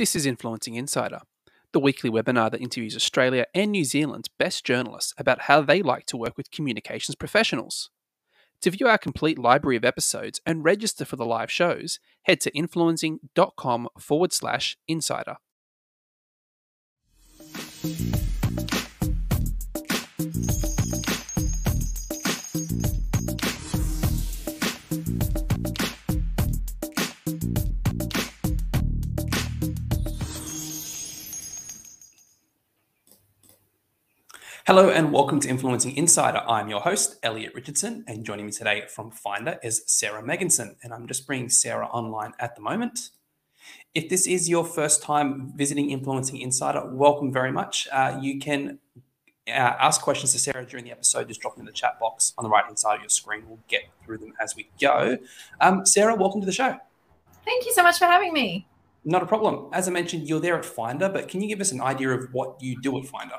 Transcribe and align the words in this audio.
This 0.00 0.16
is 0.16 0.24
Influencing 0.24 0.76
Insider, 0.76 1.20
the 1.72 1.78
weekly 1.78 2.08
webinar 2.08 2.50
that 2.50 2.62
interviews 2.62 2.96
Australia 2.96 3.44
and 3.54 3.70
New 3.70 3.84
Zealand's 3.84 4.28
best 4.28 4.64
journalists 4.64 5.12
about 5.18 5.42
how 5.42 5.60
they 5.60 5.82
like 5.82 6.06
to 6.06 6.16
work 6.16 6.38
with 6.38 6.50
communications 6.50 7.14
professionals. 7.14 7.90
To 8.62 8.70
view 8.70 8.88
our 8.88 8.96
complete 8.96 9.38
library 9.38 9.76
of 9.76 9.84
episodes 9.84 10.40
and 10.46 10.64
register 10.64 11.04
for 11.04 11.16
the 11.16 11.26
live 11.26 11.50
shows, 11.50 12.00
head 12.22 12.40
to 12.40 12.50
influencing.com 12.56 13.88
forward 13.98 14.32
slash 14.32 14.78
insider. 14.88 15.36
Hello 34.66 34.90
and 34.90 35.10
welcome 35.10 35.40
to 35.40 35.48
Influencing 35.48 35.96
Insider. 35.96 36.42
I'm 36.46 36.68
your 36.68 36.82
host, 36.82 37.16
Elliot 37.22 37.54
Richardson, 37.54 38.04
and 38.06 38.26
joining 38.26 38.44
me 38.44 38.52
today 38.52 38.84
from 38.88 39.10
Finder 39.10 39.58
is 39.62 39.82
Sarah 39.86 40.22
Megginson. 40.22 40.76
And 40.82 40.92
I'm 40.92 41.06
just 41.06 41.26
bringing 41.26 41.48
Sarah 41.48 41.86
online 41.86 42.34
at 42.38 42.56
the 42.56 42.60
moment. 42.60 43.08
If 43.94 44.10
this 44.10 44.26
is 44.26 44.50
your 44.50 44.66
first 44.66 45.02
time 45.02 45.54
visiting 45.56 45.90
Influencing 45.90 46.38
Insider, 46.42 46.82
welcome 46.92 47.32
very 47.32 47.50
much. 47.50 47.88
Uh, 47.90 48.18
you 48.20 48.38
can 48.38 48.78
uh, 49.48 49.52
ask 49.52 50.02
questions 50.02 50.32
to 50.32 50.38
Sarah 50.38 50.66
during 50.66 50.84
the 50.84 50.90
episode. 50.90 51.28
Just 51.28 51.40
drop 51.40 51.54
them 51.54 51.62
in 51.62 51.66
the 51.66 51.72
chat 51.72 51.98
box 51.98 52.34
on 52.36 52.44
the 52.44 52.50
right 52.50 52.64
hand 52.64 52.78
side 52.78 52.96
of 52.96 53.00
your 53.00 53.08
screen. 53.08 53.44
We'll 53.48 53.60
get 53.66 53.84
through 54.04 54.18
them 54.18 54.34
as 54.42 54.54
we 54.54 54.68
go. 54.78 55.16
Um, 55.62 55.86
Sarah, 55.86 56.14
welcome 56.14 56.42
to 56.42 56.46
the 56.46 56.52
show. 56.52 56.76
Thank 57.46 57.64
you 57.64 57.72
so 57.72 57.82
much 57.82 57.98
for 57.98 58.04
having 58.04 58.34
me. 58.34 58.66
Not 59.06 59.22
a 59.22 59.26
problem. 59.26 59.70
As 59.72 59.88
I 59.88 59.90
mentioned, 59.90 60.28
you're 60.28 60.38
there 60.38 60.58
at 60.58 60.66
Finder, 60.66 61.08
but 61.08 61.28
can 61.28 61.40
you 61.40 61.48
give 61.48 61.62
us 61.62 61.72
an 61.72 61.80
idea 61.80 62.10
of 62.10 62.28
what 62.34 62.62
you 62.62 62.78
do 62.82 62.98
at 62.98 63.06
Finder? 63.06 63.36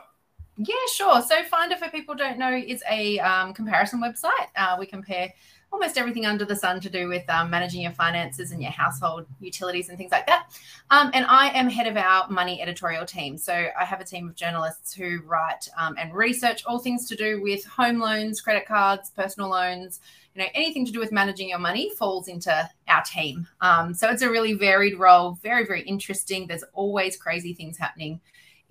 Yeah, 0.67 0.75
sure. 0.93 1.21
So 1.21 1.43
Finder, 1.43 1.75
for 1.75 1.89
people 1.89 2.13
don't 2.13 2.37
know, 2.37 2.53
is 2.53 2.83
a 2.89 3.17
um, 3.19 3.53
comparison 3.53 3.99
website. 3.99 4.47
Uh, 4.55 4.75
we 4.77 4.85
compare 4.85 5.33
almost 5.71 5.97
everything 5.97 6.25
under 6.25 6.45
the 6.45 6.55
sun 6.55 6.79
to 6.81 6.89
do 6.89 7.07
with 7.07 7.27
um, 7.29 7.49
managing 7.49 7.81
your 7.81 7.93
finances 7.93 8.51
and 8.51 8.61
your 8.61 8.71
household 8.71 9.25
utilities 9.39 9.89
and 9.89 9.97
things 9.97 10.11
like 10.11 10.27
that. 10.27 10.51
Um, 10.91 11.09
and 11.13 11.25
I 11.27 11.49
am 11.49 11.69
head 11.69 11.87
of 11.87 11.97
our 11.97 12.29
money 12.29 12.61
editorial 12.61 13.05
team. 13.05 13.37
So 13.37 13.53
I 13.53 13.85
have 13.85 14.01
a 14.01 14.03
team 14.03 14.27
of 14.27 14.35
journalists 14.35 14.93
who 14.93 15.21
write 15.25 15.67
um, 15.79 15.95
and 15.97 16.13
research 16.13 16.63
all 16.65 16.77
things 16.77 17.07
to 17.07 17.15
do 17.15 17.41
with 17.41 17.65
home 17.65 17.99
loans, 17.99 18.41
credit 18.41 18.67
cards, 18.67 19.09
personal 19.09 19.49
loans. 19.49 19.99
You 20.35 20.43
know, 20.43 20.47
anything 20.53 20.85
to 20.85 20.91
do 20.91 20.99
with 20.99 21.11
managing 21.11 21.49
your 21.49 21.59
money 21.59 21.91
falls 21.97 22.27
into 22.27 22.69
our 22.87 23.03
team. 23.03 23.47
Um, 23.61 23.93
so 23.93 24.09
it's 24.09 24.21
a 24.21 24.29
really 24.29 24.53
varied 24.53 24.99
role, 24.99 25.39
very, 25.41 25.65
very 25.65 25.81
interesting. 25.81 26.45
There's 26.45 26.63
always 26.73 27.17
crazy 27.17 27.53
things 27.53 27.77
happening 27.77 28.21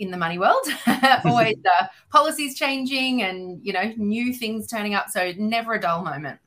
in 0.00 0.10
the 0.10 0.16
money 0.16 0.38
world. 0.38 0.66
Always 1.24 1.56
uh, 1.80 1.86
policies 2.10 2.58
changing 2.58 3.22
and 3.22 3.60
you 3.62 3.72
know 3.72 3.92
new 3.96 4.32
things 4.32 4.66
turning 4.66 4.94
up. 4.94 5.08
So 5.10 5.32
never 5.38 5.74
a 5.74 5.80
dull 5.80 6.02
moment. 6.02 6.40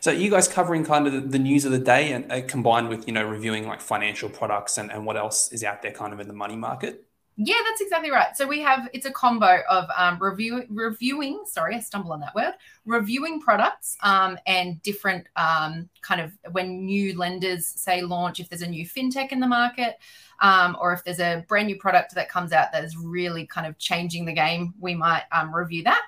So 0.00 0.10
you 0.10 0.30
guys 0.30 0.48
covering 0.48 0.84
kind 0.84 1.06
of 1.06 1.12
the, 1.12 1.20
the 1.20 1.38
news 1.38 1.64
of 1.64 1.72
the 1.72 1.78
day 1.78 2.12
and 2.12 2.30
uh, 2.30 2.42
combined 2.46 2.88
with 2.88 3.06
you 3.06 3.12
know 3.12 3.24
reviewing 3.24 3.66
like 3.66 3.80
financial 3.80 4.28
products 4.28 4.78
and, 4.78 4.90
and 4.90 5.04
what 5.04 5.16
else 5.16 5.52
is 5.52 5.64
out 5.64 5.82
there 5.82 5.92
kind 5.92 6.12
of 6.12 6.20
in 6.20 6.28
the 6.28 6.34
money 6.34 6.56
market. 6.56 7.05
Yeah, 7.38 7.56
that's 7.68 7.82
exactly 7.82 8.10
right. 8.10 8.34
So 8.34 8.46
we 8.46 8.60
have 8.62 8.88
it's 8.94 9.04
a 9.04 9.10
combo 9.10 9.58
of 9.68 9.84
um, 9.94 10.18
review 10.18 10.64
reviewing. 10.70 11.42
Sorry, 11.44 11.76
I 11.76 11.80
stumble 11.80 12.12
on 12.12 12.20
that 12.20 12.34
word. 12.34 12.54
Reviewing 12.86 13.42
products 13.42 13.98
um, 14.02 14.38
and 14.46 14.80
different 14.82 15.26
um, 15.36 15.90
kind 16.00 16.22
of 16.22 16.32
when 16.52 16.86
new 16.86 17.16
lenders 17.16 17.66
say 17.66 18.00
launch, 18.00 18.40
if 18.40 18.48
there's 18.48 18.62
a 18.62 18.66
new 18.66 18.86
fintech 18.86 19.32
in 19.32 19.40
the 19.40 19.46
market, 19.46 19.98
um, 20.40 20.78
or 20.80 20.94
if 20.94 21.04
there's 21.04 21.20
a 21.20 21.44
brand 21.46 21.66
new 21.66 21.76
product 21.76 22.14
that 22.14 22.30
comes 22.30 22.52
out 22.52 22.72
that 22.72 22.84
is 22.84 22.96
really 22.96 23.46
kind 23.46 23.66
of 23.66 23.76
changing 23.76 24.24
the 24.24 24.32
game, 24.32 24.72
we 24.80 24.94
might 24.94 25.24
um, 25.30 25.54
review 25.54 25.82
that. 25.84 26.02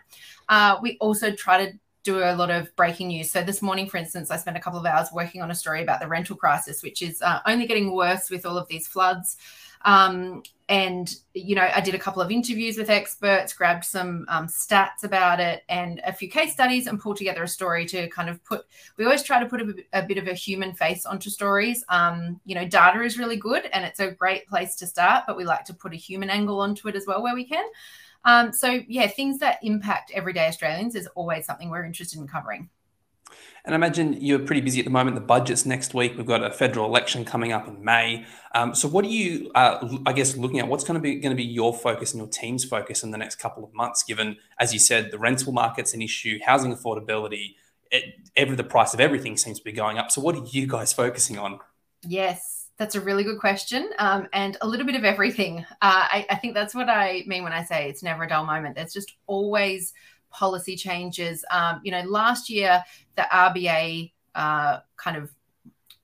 Uh, 0.48 0.78
we 0.80 0.96
also 0.98 1.30
try 1.30 1.66
to 1.66 1.78
do 2.04 2.20
a 2.20 2.34
lot 2.34 2.50
of 2.50 2.74
breaking 2.74 3.08
news. 3.08 3.30
So 3.30 3.42
this 3.42 3.60
morning, 3.60 3.86
for 3.86 3.98
instance, 3.98 4.30
I 4.30 4.38
spent 4.38 4.56
a 4.56 4.60
couple 4.60 4.80
of 4.80 4.86
hours 4.86 5.08
working 5.12 5.42
on 5.42 5.50
a 5.50 5.54
story 5.54 5.82
about 5.82 6.00
the 6.00 6.08
rental 6.08 6.36
crisis, 6.36 6.82
which 6.82 7.02
is 7.02 7.20
uh, 7.20 7.40
only 7.44 7.66
getting 7.66 7.94
worse 7.94 8.30
with 8.30 8.46
all 8.46 8.56
of 8.56 8.66
these 8.68 8.86
floods. 8.86 9.36
Um, 9.82 10.42
and 10.68 11.16
you 11.32 11.54
know 11.54 11.66
i 11.74 11.80
did 11.80 11.94
a 11.94 11.98
couple 11.98 12.20
of 12.20 12.30
interviews 12.30 12.76
with 12.76 12.90
experts 12.90 13.52
grabbed 13.52 13.84
some 13.84 14.26
um, 14.28 14.46
stats 14.46 15.02
about 15.02 15.40
it 15.40 15.62
and 15.68 16.00
a 16.06 16.12
few 16.12 16.28
case 16.28 16.52
studies 16.52 16.86
and 16.86 17.00
pulled 17.00 17.16
together 17.16 17.42
a 17.42 17.48
story 17.48 17.86
to 17.86 18.06
kind 18.08 18.28
of 18.28 18.42
put 18.44 18.66
we 18.96 19.04
always 19.04 19.22
try 19.22 19.40
to 19.40 19.46
put 19.46 19.62
a, 19.62 19.74
a 19.94 20.02
bit 20.02 20.18
of 20.18 20.28
a 20.28 20.34
human 20.34 20.74
face 20.74 21.06
onto 21.06 21.30
stories. 21.30 21.84
Um, 21.88 22.40
you 22.44 22.54
know 22.54 22.66
data 22.66 23.02
is 23.02 23.18
really 23.18 23.36
good 23.36 23.64
and 23.72 23.84
it's 23.84 24.00
a 24.00 24.10
great 24.10 24.46
place 24.46 24.76
to 24.76 24.86
start 24.86 25.24
but 25.26 25.36
we 25.36 25.44
like 25.44 25.64
to 25.66 25.74
put 25.74 25.94
a 25.94 25.96
human 25.96 26.28
angle 26.28 26.60
onto 26.60 26.88
it 26.88 26.96
as 26.96 27.06
well 27.06 27.22
where 27.22 27.34
we 27.34 27.44
can. 27.44 27.64
Um, 28.24 28.52
so 28.52 28.80
yeah 28.88 29.06
things 29.06 29.38
that 29.38 29.58
impact 29.62 30.10
everyday 30.12 30.48
australians 30.48 30.94
is 30.94 31.06
always 31.14 31.46
something 31.46 31.70
we're 31.70 31.84
interested 31.84 32.18
in 32.18 32.26
covering 32.26 32.68
and 33.64 33.74
I 33.74 33.76
imagine 33.76 34.14
you're 34.20 34.38
pretty 34.38 34.62
busy 34.62 34.78
at 34.78 34.84
the 34.86 34.90
moment. 34.90 35.14
The 35.14 35.20
budget's 35.20 35.66
next 35.66 35.92
week. 35.92 36.16
We've 36.16 36.26
got 36.26 36.42
a 36.42 36.50
federal 36.50 36.86
election 36.86 37.24
coming 37.24 37.52
up 37.52 37.68
in 37.68 37.84
May. 37.84 38.24
Um, 38.54 38.74
so, 38.74 38.88
what 38.88 39.04
are 39.04 39.08
you, 39.08 39.50
uh, 39.54 39.98
I 40.06 40.12
guess, 40.14 40.36
looking 40.36 40.58
at? 40.58 40.68
What's 40.68 40.84
going 40.84 40.94
to 40.94 41.00
be 41.00 41.16
going 41.16 41.30
to 41.30 41.36
be 41.36 41.44
your 41.44 41.74
focus 41.74 42.12
and 42.12 42.20
your 42.20 42.28
team's 42.28 42.64
focus 42.64 43.02
in 43.02 43.10
the 43.10 43.18
next 43.18 43.36
couple 43.36 43.64
of 43.64 43.74
months? 43.74 44.02
Given, 44.02 44.36
as 44.58 44.72
you 44.72 44.78
said, 44.78 45.10
the 45.10 45.18
rental 45.18 45.52
market's 45.52 45.92
an 45.92 46.00
issue, 46.00 46.38
housing 46.44 46.74
affordability, 46.74 47.56
it, 47.90 48.14
every 48.36 48.56
the 48.56 48.64
price 48.64 48.94
of 48.94 49.00
everything 49.00 49.36
seems 49.36 49.58
to 49.58 49.64
be 49.64 49.72
going 49.72 49.98
up. 49.98 50.10
So, 50.10 50.20
what 50.20 50.34
are 50.34 50.44
you 50.46 50.66
guys 50.66 50.92
focusing 50.92 51.38
on? 51.38 51.58
Yes, 52.06 52.68
that's 52.78 52.94
a 52.94 53.00
really 53.00 53.24
good 53.24 53.38
question, 53.38 53.90
um, 53.98 54.28
and 54.32 54.56
a 54.60 54.66
little 54.66 54.86
bit 54.86 54.94
of 54.94 55.04
everything. 55.04 55.66
Uh, 55.82 56.06
I, 56.10 56.26
I 56.30 56.36
think 56.36 56.54
that's 56.54 56.74
what 56.74 56.88
I 56.88 57.24
mean 57.26 57.42
when 57.42 57.52
I 57.52 57.64
say 57.64 57.90
it's 57.90 58.02
never 58.02 58.22
a 58.22 58.28
dull 58.28 58.46
moment. 58.46 58.76
There's 58.76 58.94
just 58.94 59.14
always 59.26 59.92
policy 60.30 60.76
changes. 60.76 61.44
Um, 61.50 61.80
you 61.84 61.90
know, 61.90 62.02
last 62.02 62.50
year 62.50 62.82
the 63.16 63.26
RBA 63.32 64.12
uh, 64.34 64.80
kind 64.96 65.16
of 65.16 65.30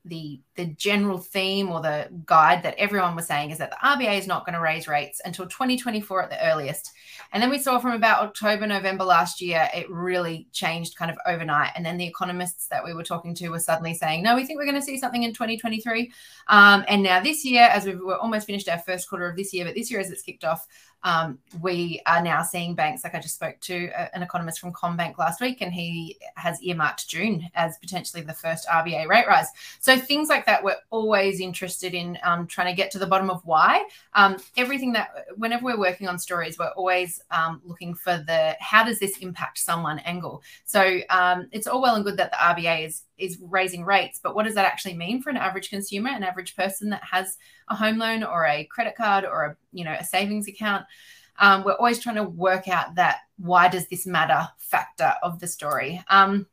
the 0.05 0.41
the 0.56 0.66
general 0.66 1.19
theme 1.19 1.70
or 1.70 1.81
the 1.81 2.09
guide 2.26 2.62
that 2.62 2.75
everyone 2.78 3.16
was 3.16 3.26
saying 3.26 3.50
is 3.50 3.59
that 3.59 3.70
the 3.70 3.76
RBA 3.76 4.19
is 4.19 4.26
not 4.26 4.47
going 4.47 4.54
to 4.54 4.60
raise 4.60 4.87
rates 4.87 5.20
until 5.25 5.47
2024 5.47 6.22
at 6.22 6.31
the 6.31 6.47
earliest. 6.47 6.92
And 7.32 7.42
then 7.42 7.50
we 7.50 7.59
saw 7.59 7.78
from 7.78 7.92
about 7.92 8.22
October, 8.22 8.66
November 8.66 9.04
last 9.04 9.41
year, 9.41 9.69
it 9.75 9.91
really 9.91 10.47
changed 10.53 10.97
kind 10.97 11.10
of 11.10 11.19
overnight. 11.26 11.72
And 11.75 11.84
then 11.84 11.97
the 11.97 12.06
economists 12.06 12.69
that 12.69 12.84
we 12.84 12.94
were 12.94 13.03
talking 13.03 13.34
to 13.34 13.48
were 13.48 13.59
suddenly 13.59 13.94
saying, 13.94 14.22
no, 14.22 14.37
we 14.37 14.47
think 14.47 14.59
we're 14.59 14.66
going 14.66 14.81
to 14.81 14.82
see 14.82 14.98
something 14.98 15.25
in 15.25 15.32
2023. 15.32 16.12
Um, 16.47 16.84
and 16.87 17.03
now 17.03 17.20
this 17.20 17.44
year, 17.44 17.64
as 17.64 17.84
we've 17.84 17.98
we're 18.00 18.16
almost 18.16 18.47
finished 18.47 18.69
our 18.69 18.78
first 18.78 19.09
quarter 19.09 19.28
of 19.28 19.37
this 19.37 19.53
year, 19.53 19.64
but 19.64 19.75
this 19.75 19.91
year 19.91 19.98
as 19.98 20.10
it's 20.10 20.22
kicked 20.22 20.44
off, 20.44 20.66
um, 21.04 21.38
we 21.60 22.00
are 22.06 22.22
now 22.22 22.43
seeing 22.43 22.75
banks, 22.75 23.04
like 23.04 23.14
I 23.14 23.20
just 23.20 23.34
spoke 23.34 23.60
to 23.60 23.91
a, 23.94 24.16
an 24.16 24.22
economist 24.22 24.59
from 24.59 24.72
CommBank 24.72 25.19
last 25.19 25.41
week, 25.41 25.60
and 25.60 25.72
he 25.72 26.16
has 26.37 26.60
earmarked 26.62 27.06
June 27.09 27.47
as 27.54 27.76
potentially 27.78 28.22
the 28.22 28.32
first 28.32 28.66
RBA 28.66 29.06
rate 29.06 29.26
rise. 29.26 29.48
So 29.81 29.98
things 29.98 30.31
like 30.31 30.44
that, 30.47 30.62
we're 30.62 30.77
always 30.91 31.41
interested 31.41 31.94
in 31.94 32.19
um, 32.22 32.47
trying 32.47 32.66
to 32.66 32.77
get 32.77 32.91
to 32.93 32.99
the 32.99 33.06
bottom 33.06 33.31
of 33.31 33.41
why. 33.44 33.87
Um, 34.15 34.37
everything 34.56 34.93
that, 34.93 35.10
whenever 35.37 35.65
we're 35.65 35.78
working 35.78 36.09
on 36.09 36.19
stories, 36.19 36.59
we're 36.59 36.69
always 36.69 37.21
um, 37.31 37.60
looking 37.65 37.94
for 37.94 38.19
the 38.27 38.56
how 38.60 38.84
does 38.84 38.99
this 38.99 39.19
impact 39.19 39.59
someone 39.59 39.99
angle. 40.00 40.43
So 40.65 41.00
um, 41.10 41.49
it's 41.53 41.66
all 41.66 41.82
well 41.82 41.97
and 41.97 42.05
good 42.05 42.16
that 42.16 42.31
the 42.31 42.37
RBA 42.37 42.87
is 42.87 43.03
is 43.16 43.38
raising 43.41 43.84
rates, 43.84 44.19
but 44.22 44.34
what 44.34 44.44
does 44.44 44.56
that 44.56 44.66
actually 44.66 44.94
mean 44.94 45.22
for 45.22 45.31
an 45.31 45.37
average 45.37 45.71
consumer, 45.71 46.10
an 46.10 46.25
average 46.25 46.56
person 46.56 46.91
that 46.91 47.03
has 47.05 47.38
a 47.69 47.75
home 47.76 47.99
loan 47.99 48.25
or 48.25 48.44
a 48.44 48.65
credit 48.65 48.97
card 48.97 49.25
or 49.25 49.44
a 49.44 49.56
you 49.72 49.84
know 49.84 49.97
a 49.99 50.05
savings 50.05 50.49
account? 50.49 50.84
Um, 51.38 51.65
we're 51.65 51.72
always 51.72 51.99
trying 51.99 52.16
to 52.16 52.25
work 52.25 52.69
out 52.69 52.94
that 52.94 53.21
why 53.38 53.69
does 53.69 53.88
this 53.88 54.06
matter 54.06 54.49
factor 54.59 55.15
of 55.22 55.41
the 55.41 55.47
story. 55.47 56.03
Um, 56.09 56.47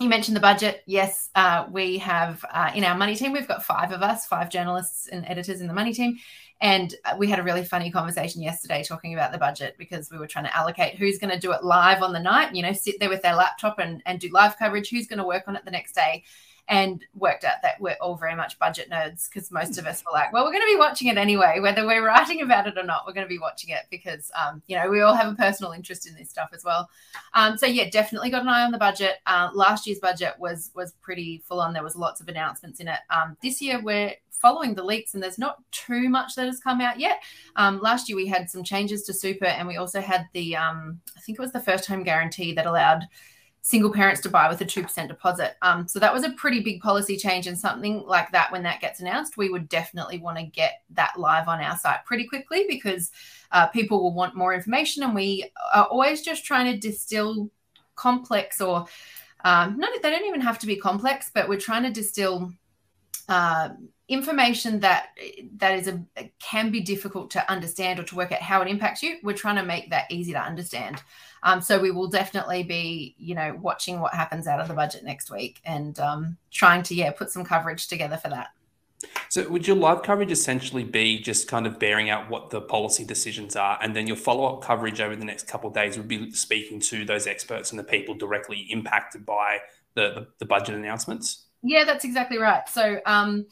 you 0.00 0.08
mentioned 0.08 0.34
the 0.34 0.40
budget. 0.40 0.82
Yes, 0.86 1.28
uh, 1.34 1.66
we 1.70 1.98
have 1.98 2.44
uh, 2.50 2.70
in 2.74 2.84
our 2.84 2.96
money 2.96 3.14
team, 3.14 3.32
we've 3.32 3.46
got 3.46 3.64
five 3.64 3.92
of 3.92 4.02
us, 4.02 4.24
five 4.24 4.48
journalists 4.48 5.08
and 5.08 5.26
editors 5.26 5.60
in 5.60 5.68
the 5.68 5.74
money 5.74 5.92
team. 5.92 6.18
And 6.62 6.94
uh, 7.04 7.16
we 7.18 7.28
had 7.28 7.38
a 7.38 7.42
really 7.42 7.64
funny 7.64 7.90
conversation 7.90 8.42
yesterday 8.42 8.82
talking 8.82 9.12
about 9.12 9.30
the 9.30 9.38
budget 9.38 9.76
because 9.78 10.10
we 10.10 10.18
were 10.18 10.26
trying 10.26 10.46
to 10.46 10.56
allocate 10.56 10.96
who's 10.96 11.18
going 11.18 11.32
to 11.32 11.38
do 11.38 11.52
it 11.52 11.64
live 11.64 12.02
on 12.02 12.14
the 12.14 12.20
night, 12.20 12.54
you 12.54 12.62
know, 12.62 12.72
sit 12.72 12.98
there 12.98 13.10
with 13.10 13.22
their 13.22 13.34
laptop 13.34 13.78
and, 13.78 14.02
and 14.06 14.20
do 14.20 14.30
live 14.32 14.58
coverage, 14.58 14.88
who's 14.88 15.06
going 15.06 15.18
to 15.18 15.24
work 15.24 15.44
on 15.46 15.56
it 15.56 15.64
the 15.66 15.70
next 15.70 15.94
day. 15.94 16.24
And 16.68 17.04
worked 17.14 17.44
out 17.44 17.62
that 17.62 17.80
we're 17.80 17.96
all 18.00 18.16
very 18.16 18.34
much 18.34 18.58
budget 18.58 18.90
nerds 18.90 19.28
because 19.28 19.50
most 19.50 19.78
of 19.78 19.86
us 19.86 20.04
were 20.04 20.12
like, 20.12 20.32
well, 20.32 20.44
we're 20.44 20.52
going 20.52 20.62
to 20.62 20.72
be 20.72 20.78
watching 20.78 21.08
it 21.08 21.18
anyway, 21.18 21.58
whether 21.60 21.86
we're 21.86 22.06
writing 22.06 22.42
about 22.42 22.66
it 22.66 22.78
or 22.78 22.84
not. 22.84 23.04
We're 23.06 23.12
going 23.12 23.26
to 23.26 23.28
be 23.28 23.38
watching 23.38 23.70
it 23.70 23.82
because, 23.90 24.30
um, 24.40 24.62
you 24.66 24.76
know, 24.76 24.88
we 24.88 25.00
all 25.00 25.14
have 25.14 25.32
a 25.32 25.36
personal 25.36 25.72
interest 25.72 26.06
in 26.06 26.14
this 26.14 26.30
stuff 26.30 26.50
as 26.54 26.64
well. 26.64 26.88
Um, 27.34 27.56
so 27.56 27.66
yeah, 27.66 27.90
definitely 27.90 28.30
got 28.30 28.42
an 28.42 28.48
eye 28.48 28.62
on 28.62 28.70
the 28.70 28.78
budget. 28.78 29.16
Uh, 29.26 29.50
last 29.54 29.86
year's 29.86 29.98
budget 29.98 30.34
was 30.38 30.70
was 30.74 30.92
pretty 31.02 31.42
full 31.46 31.60
on. 31.60 31.72
There 31.72 31.82
was 31.82 31.96
lots 31.96 32.20
of 32.20 32.28
announcements 32.28 32.80
in 32.80 32.88
it. 32.88 33.00
Um, 33.10 33.36
this 33.42 33.60
year 33.60 33.80
we're 33.82 34.14
following 34.40 34.74
the 34.74 34.82
leaks, 34.82 35.14
and 35.14 35.22
there's 35.22 35.38
not 35.38 35.58
too 35.70 36.08
much 36.08 36.34
that 36.34 36.46
has 36.46 36.60
come 36.60 36.80
out 36.80 36.98
yet. 36.98 37.22
Um, 37.56 37.80
last 37.80 38.08
year 38.08 38.16
we 38.16 38.26
had 38.26 38.50
some 38.50 38.64
changes 38.64 39.02
to 39.04 39.12
super, 39.12 39.44
and 39.44 39.68
we 39.68 39.76
also 39.76 40.00
had 40.00 40.28
the 40.32 40.56
um, 40.56 41.00
I 41.16 41.20
think 41.20 41.38
it 41.38 41.42
was 41.42 41.52
the 41.52 41.60
first 41.60 41.86
home 41.86 42.02
guarantee 42.02 42.52
that 42.54 42.66
allowed 42.66 43.06
single 43.62 43.92
parents 43.92 44.20
to 44.22 44.28
buy 44.28 44.48
with 44.48 44.60
a 44.60 44.64
2% 44.64 45.08
deposit. 45.08 45.56
Um, 45.62 45.86
so 45.86 45.98
that 45.98 46.12
was 46.12 46.24
a 46.24 46.32
pretty 46.32 46.60
big 46.60 46.80
policy 46.80 47.16
change 47.16 47.46
and 47.46 47.58
something 47.58 48.02
like 48.06 48.32
that 48.32 48.50
when 48.50 48.62
that 48.62 48.80
gets 48.80 49.00
announced, 49.00 49.36
we 49.36 49.50
would 49.50 49.68
definitely 49.68 50.18
want 50.18 50.38
to 50.38 50.44
get 50.44 50.82
that 50.90 51.18
live 51.18 51.46
on 51.46 51.60
our 51.60 51.76
site 51.76 52.04
pretty 52.06 52.26
quickly 52.26 52.64
because 52.68 53.10
uh, 53.52 53.66
people 53.66 54.02
will 54.02 54.14
want 54.14 54.34
more 54.34 54.54
information 54.54 55.02
and 55.02 55.14
we 55.14 55.50
are 55.74 55.84
always 55.84 56.22
just 56.22 56.44
trying 56.44 56.72
to 56.72 56.78
distill 56.78 57.50
complex 57.96 58.60
or 58.60 58.86
um, 59.44 59.78
no, 59.78 59.88
they 60.02 60.10
don't 60.10 60.26
even 60.26 60.40
have 60.40 60.58
to 60.58 60.66
be 60.66 60.76
complex, 60.76 61.30
but 61.32 61.48
we're 61.48 61.58
trying 61.58 61.82
to 61.84 61.90
distill 61.90 62.52
uh, 63.30 63.70
information 64.08 64.80
that 64.80 65.10
that 65.56 65.78
is 65.78 65.86
a 65.86 66.04
can 66.40 66.70
be 66.72 66.80
difficult 66.80 67.30
to 67.30 67.50
understand 67.50 68.00
or 68.00 68.02
to 68.02 68.16
work 68.16 68.32
out 68.32 68.42
how 68.42 68.60
it 68.60 68.66
impacts 68.66 69.04
you 69.04 69.18
we're 69.22 69.32
trying 69.32 69.54
to 69.54 69.62
make 69.62 69.88
that 69.90 70.10
easy 70.10 70.32
to 70.32 70.38
understand. 70.38 71.00
Um, 71.44 71.62
so 71.62 71.80
we 71.80 71.92
will 71.92 72.08
definitely 72.08 72.64
be 72.64 73.14
you 73.18 73.36
know 73.36 73.56
watching 73.62 74.00
what 74.00 74.12
happens 74.12 74.46
out 74.48 74.60
of 74.60 74.66
the 74.68 74.74
budget 74.74 75.04
next 75.04 75.30
week 75.30 75.60
and 75.64 75.98
um, 76.00 76.36
trying 76.50 76.82
to 76.82 76.94
yeah 76.94 77.12
put 77.12 77.30
some 77.30 77.44
coverage 77.44 77.86
together 77.86 78.16
for 78.16 78.28
that. 78.30 78.48
So 79.28 79.48
would 79.48 79.66
your 79.66 79.76
live 79.76 80.02
coverage 80.02 80.32
essentially 80.32 80.84
be 80.84 81.20
just 81.20 81.46
kind 81.46 81.66
of 81.66 81.78
bearing 81.78 82.10
out 82.10 82.28
what 82.28 82.50
the 82.50 82.60
policy 82.60 83.04
decisions 83.04 83.54
are 83.54 83.78
and 83.80 83.94
then 83.96 84.06
your 84.06 84.16
follow-up 84.16 84.60
coverage 84.60 85.00
over 85.00 85.16
the 85.16 85.24
next 85.24 85.46
couple 85.46 85.70
days 85.70 85.96
would 85.96 86.08
be 86.08 86.32
speaking 86.32 86.80
to 86.80 87.06
those 87.06 87.26
experts 87.26 87.70
and 87.70 87.78
the 87.78 87.84
people 87.84 88.14
directly 88.14 88.66
impacted 88.68 89.24
by 89.24 89.60
the, 89.94 90.10
the, 90.10 90.26
the 90.40 90.44
budget 90.44 90.74
announcements 90.74 91.46
yeah 91.62 91.84
that's 91.84 92.04
exactly 92.04 92.38
right. 92.38 92.68
So 92.68 93.00
um, 93.06 93.46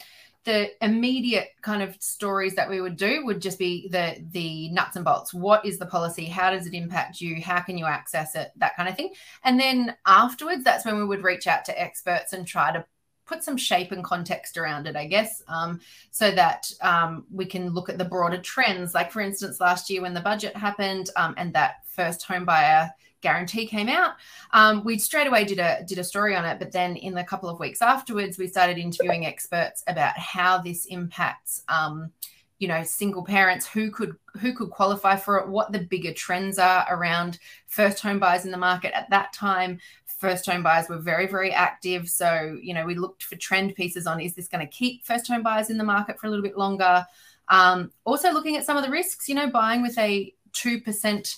the 0.45 0.71
immediate 0.83 1.49
kind 1.61 1.83
of 1.83 1.95
stories 2.01 2.55
that 2.55 2.71
we 2.71 2.81
would 2.81 2.97
do 2.97 3.25
would 3.27 3.43
just 3.43 3.59
be 3.59 3.89
the 3.89 4.17
the 4.31 4.71
nuts 4.71 4.97
and 4.97 5.05
bolts. 5.05 5.35
What 5.35 5.65
is 5.67 5.79
the 5.79 5.87
policy? 5.87 6.25
How 6.25 6.51
does 6.51 6.67
it 6.67 6.75
impact 6.75 7.21
you? 7.21 7.43
How 7.43 7.61
can 7.61 7.77
you 7.77 7.85
access 7.85 8.35
it? 8.35 8.53
That 8.57 8.75
kind 8.77 8.89
of 8.89 8.97
thing. 8.97 9.13
And 9.45 9.61
then 9.61 9.95
afterwards 10.07 10.65
that's 10.65 10.87
when 10.87 10.97
we 10.97 11.05
would 11.05 11.23
reach 11.23 11.47
out 11.47 11.67
to 11.67 11.81
experts 11.81 12.33
and 12.33 12.47
try 12.47 12.73
to 12.73 12.85
put 13.27 13.45
some 13.45 13.59
shape 13.59 13.93
and 13.93 14.03
context 14.03 14.57
around 14.57 14.87
it 14.87 14.97
i 14.97 15.07
guess 15.07 15.43
um, 15.49 15.79
so 16.11 16.31
that 16.31 16.73
um, 16.81 17.27
we 17.31 17.45
can 17.45 17.69
look 17.69 17.91
at 17.91 17.99
the 17.99 18.05
broader 18.05 18.39
trends. 18.39 18.95
Like 18.95 19.13
for 19.13 19.21
instance 19.21 19.61
last 19.61 19.91
year 19.91 20.01
when 20.01 20.15
the 20.15 20.21
budget 20.23 20.57
happened 20.57 21.11
um, 21.15 21.35
and 21.37 21.53
that 21.53 21.85
first 21.91 22.23
home 22.23 22.47
buyer 22.47 22.91
guarantee 23.21 23.67
came 23.67 23.89
out, 23.89 24.15
um, 24.53 24.85
we 24.85 24.99
straight 24.99 25.27
away 25.27 25.45
did 25.45 25.59
a 25.59 25.85
did 25.87 25.99
a 25.99 26.05
story 26.05 26.37
on 26.37 26.45
it. 26.45 26.59
But 26.59 26.73
then 26.73 26.97
in 26.97 27.15
the 27.15 27.25
couple 27.25 27.49
of 27.49 27.59
weeks 27.59 27.83
afterwards, 27.83 28.39
we 28.39 28.47
started 28.47 28.79
interviewing 28.79 29.27
experts 29.27 29.83
about 29.87 30.17
how 30.19 30.59
this 30.59 30.87
impacts. 30.87 31.63
Um, 31.69 32.13
you 32.59 32.67
know 32.67 32.83
single 32.83 33.25
parents 33.25 33.67
who 33.67 33.91
could 33.91 34.17
who 34.41 34.53
could 34.53 34.71
qualify 34.71 35.17
for 35.17 35.39
it 35.39 35.49
what 35.49 35.71
the 35.73 35.79
bigger 35.79 36.13
trends 36.13 36.59
are 36.59 36.87
around 36.91 37.39
first 37.69 38.01
home 38.01 38.19
buyers 38.19 38.45
in 38.45 38.51
the 38.51 38.59
market 38.59 38.93
at 38.97 39.09
that 39.11 39.33
time 39.33 39.79
first 40.19 40.47
home 40.47 40.63
buyers 40.63 40.89
were 40.89 40.99
very 40.99 41.27
very 41.27 41.53
active 41.53 42.09
so 42.09 42.59
you 42.61 42.75
know 42.75 42.85
we 42.85 42.97
looked 42.97 43.23
for 43.23 43.37
trend 43.37 43.75
pieces 43.77 44.07
on 44.07 44.21
is 44.21 44.35
this 44.35 44.49
going 44.49 44.65
to 44.65 44.73
keep 44.73 45.05
first 45.05 45.29
home 45.29 45.43
buyers 45.43 45.71
in 45.71 45.79
the 45.79 45.85
market 45.85 46.19
for 46.19 46.27
a 46.27 46.31
little 46.31 46.43
bit 46.43 46.59
longer 46.59 47.07
um, 47.51 47.91
also 48.05 48.33
looking 48.33 48.57
at 48.57 48.67
some 48.67 48.77
of 48.77 48.85
the 48.85 48.91
risks 48.91 49.29
you 49.29 49.35
know 49.35 49.49
buying 49.49 49.81
with 49.81 49.97
a 49.97 50.35
2% 50.53 51.37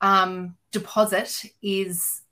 um, 0.00 0.56
deposit 0.72 1.44
is 1.62 2.22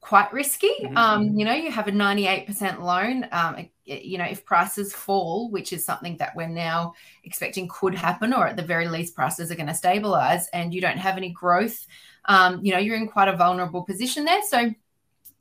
quite 0.00 0.32
risky. 0.32 0.70
Mm-hmm. 0.82 0.96
Um, 0.96 1.38
you 1.38 1.44
know, 1.44 1.52
you 1.52 1.70
have 1.70 1.88
a 1.88 1.92
98% 1.92 2.80
loan. 2.80 3.26
Um, 3.32 3.68
you 3.84 4.18
know, 4.18 4.24
if 4.24 4.44
prices 4.44 4.92
fall, 4.92 5.50
which 5.50 5.72
is 5.72 5.84
something 5.84 6.16
that 6.18 6.34
we're 6.34 6.48
now 6.48 6.94
expecting 7.24 7.68
could 7.68 7.94
happen, 7.94 8.32
or 8.32 8.46
at 8.46 8.56
the 8.56 8.62
very 8.62 8.88
least, 8.88 9.14
prices 9.14 9.50
are 9.50 9.56
going 9.56 9.66
to 9.66 9.74
stabilize, 9.74 10.48
and 10.48 10.72
you 10.72 10.80
don't 10.80 10.98
have 10.98 11.16
any 11.16 11.30
growth, 11.30 11.86
um, 12.26 12.64
you 12.64 12.72
know, 12.72 12.78
you're 12.78 12.96
in 12.96 13.08
quite 13.08 13.28
a 13.28 13.36
vulnerable 13.36 13.82
position 13.82 14.24
there. 14.24 14.42
So, 14.48 14.72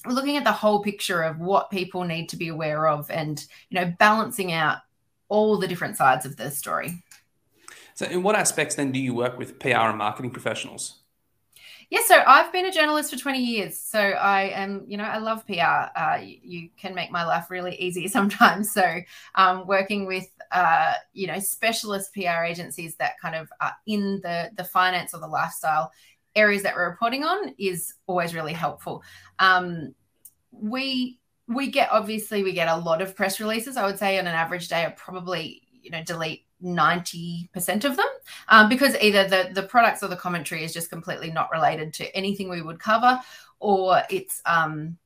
looking 0.08 0.38
at 0.38 0.44
the 0.44 0.52
whole 0.52 0.82
picture 0.82 1.22
of 1.22 1.40
what 1.40 1.70
people 1.70 2.04
need 2.04 2.30
to 2.30 2.38
be 2.38 2.48
aware 2.48 2.88
of, 2.88 3.10
and 3.12 3.44
you 3.70 3.80
know, 3.80 3.94
balancing 4.00 4.52
out 4.52 4.80
all 5.28 5.58
the 5.58 5.68
different 5.68 5.98
sides 5.98 6.26
of 6.26 6.36
the 6.38 6.50
story. 6.50 7.04
So, 7.94 8.06
in 8.06 8.24
what 8.24 8.36
aspects 8.36 8.76
then 8.76 8.92
do 8.92 9.00
you 9.00 9.14
work 9.14 9.38
with 9.38 9.60
PR 9.60 9.90
and 9.90 9.98
marketing 9.98 10.32
professionals? 10.32 11.00
Yeah, 11.90 12.02
so 12.06 12.22
I've 12.28 12.52
been 12.52 12.68
a 12.68 12.72
journalist 12.72 13.12
for 13.12 13.18
20 13.18 13.44
years. 13.44 13.80
So 13.80 14.00
I 14.00 14.50
am, 14.50 14.86
you 14.88 14.96
know, 14.96 15.06
I 15.06 15.18
love 15.18 15.46
PR. 15.48 15.90
Uh, 16.00 16.20
you, 16.22 16.38
you, 16.44 16.70
can 16.78 16.94
make 16.94 17.12
my 17.12 17.26
life 17.26 17.50
really 17.50 17.76
easy 17.78 18.08
sometimes. 18.18 18.72
So 18.72 19.00
um, 19.34 19.66
working 19.66 20.06
with, 20.06 20.28
uh, 20.52 20.94
you 21.14 21.26
know, 21.26 21.40
specialist 21.40 22.14
PR 22.14 22.44
agencies 22.44 22.96
that 22.98 23.20
kind 23.20 23.36
of 23.36 23.50
are 23.60 23.74
in 23.88 24.20
the, 24.22 24.52
the 24.56 24.64
finance 24.64 25.16
or 25.16 25.20
the 25.20 25.28
lifestyle 25.28 25.92
areas 26.36 26.62
that 26.64 26.76
we're 26.76 26.90
reporting 26.90 27.24
on 27.24 27.56
is 27.58 27.96
always 28.06 28.36
really 28.36 28.54
helpful. 28.54 29.04
Um, 29.40 29.96
we 30.52 31.20
we 31.48 31.72
get 31.72 31.90
obviously 31.92 32.44
we 32.44 32.54
get 32.54 32.68
a 32.68 32.78
lot 32.78 33.02
of 33.02 33.16
press 33.16 33.40
releases. 33.40 33.78
I 33.78 33.86
would 33.86 33.98
say 33.98 34.20
on 34.20 34.28
an 34.28 34.36
average 34.36 34.68
day, 34.68 34.86
I 34.86 34.90
probably 34.90 35.64
you 35.82 35.90
know 35.90 36.04
delete 36.04 36.46
90% 36.64 37.86
of 37.86 37.96
them 37.96 38.06
um, 38.50 38.70
because 38.70 38.96
either 39.02 39.28
the, 39.28 39.50
the 39.54 39.64
products 39.64 40.04
or 40.04 40.08
the 40.08 40.16
commentary 40.16 40.64
is 40.64 40.74
just 40.74 40.90
completely 40.90 41.32
not 41.32 41.52
related 41.52 41.94
to 41.94 42.16
anything 42.16 42.50
we 42.50 42.62
would 42.62 42.80
cover 42.80 43.20
or 43.60 44.02
it's 44.10 44.42
um, 44.46 44.98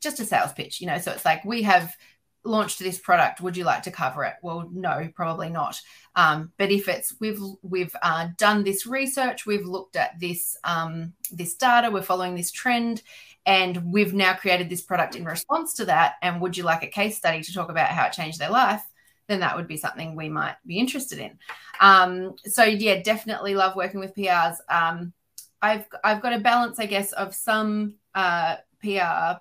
just 0.00 0.20
a 0.20 0.24
sales 0.24 0.52
pitch 0.52 0.80
you 0.80 0.86
know? 0.86 0.98
So 0.98 1.12
it's 1.12 1.24
like 1.24 1.44
we 1.44 1.62
have 1.62 1.96
launched 2.42 2.78
this 2.78 2.98
product 2.98 3.40
would 3.40 3.56
you 3.56 3.64
like 3.64 3.82
to 3.82 3.90
cover 3.90 4.24
it? 4.24 4.34
Well 4.42 4.68
no 4.72 5.10
probably 5.14 5.50
not. 5.50 5.80
Um, 6.16 6.52
but 6.56 6.70
if 6.70 6.88
it's 6.88 7.14
we've 7.20 7.40
we've 7.62 7.94
uh, 8.02 8.28
done 8.38 8.64
this 8.64 8.86
research 8.86 9.46
we've 9.46 9.66
looked 9.66 9.96
at 9.96 10.18
this 10.18 10.56
um, 10.64 11.12
this 11.32 11.54
data 11.54 11.90
we're 11.90 12.02
following 12.02 12.34
this 12.34 12.50
trend 12.50 13.02
and 13.46 13.92
we've 13.92 14.14
now 14.14 14.34
created 14.34 14.68
this 14.68 14.82
product 14.82 15.16
in 15.16 15.24
response 15.24 15.74
to 15.74 15.84
that 15.86 16.14
and 16.22 16.40
would 16.40 16.56
you 16.56 16.62
like 16.62 16.82
a 16.82 16.86
case 16.86 17.16
study 17.16 17.42
to 17.42 17.52
talk 17.52 17.68
about 17.68 17.88
how 17.88 18.06
it 18.06 18.12
changed 18.12 18.38
their 18.38 18.50
life 18.50 18.82
then 19.30 19.40
that 19.40 19.56
would 19.56 19.68
be 19.68 19.76
something 19.76 20.16
we 20.16 20.28
might 20.28 20.56
be 20.66 20.78
interested 20.78 21.18
in. 21.18 21.38
Um, 21.80 22.34
so 22.44 22.64
yeah, 22.64 23.00
definitely 23.02 23.54
love 23.54 23.76
working 23.76 24.00
with 24.00 24.14
PRs. 24.14 24.56
Um, 24.68 25.12
I've 25.62 25.86
I've 26.02 26.22
got 26.22 26.32
a 26.32 26.40
balance, 26.40 26.78
I 26.78 26.86
guess, 26.86 27.12
of 27.12 27.34
some 27.34 27.94
uh, 28.14 28.56
PR 28.80 29.40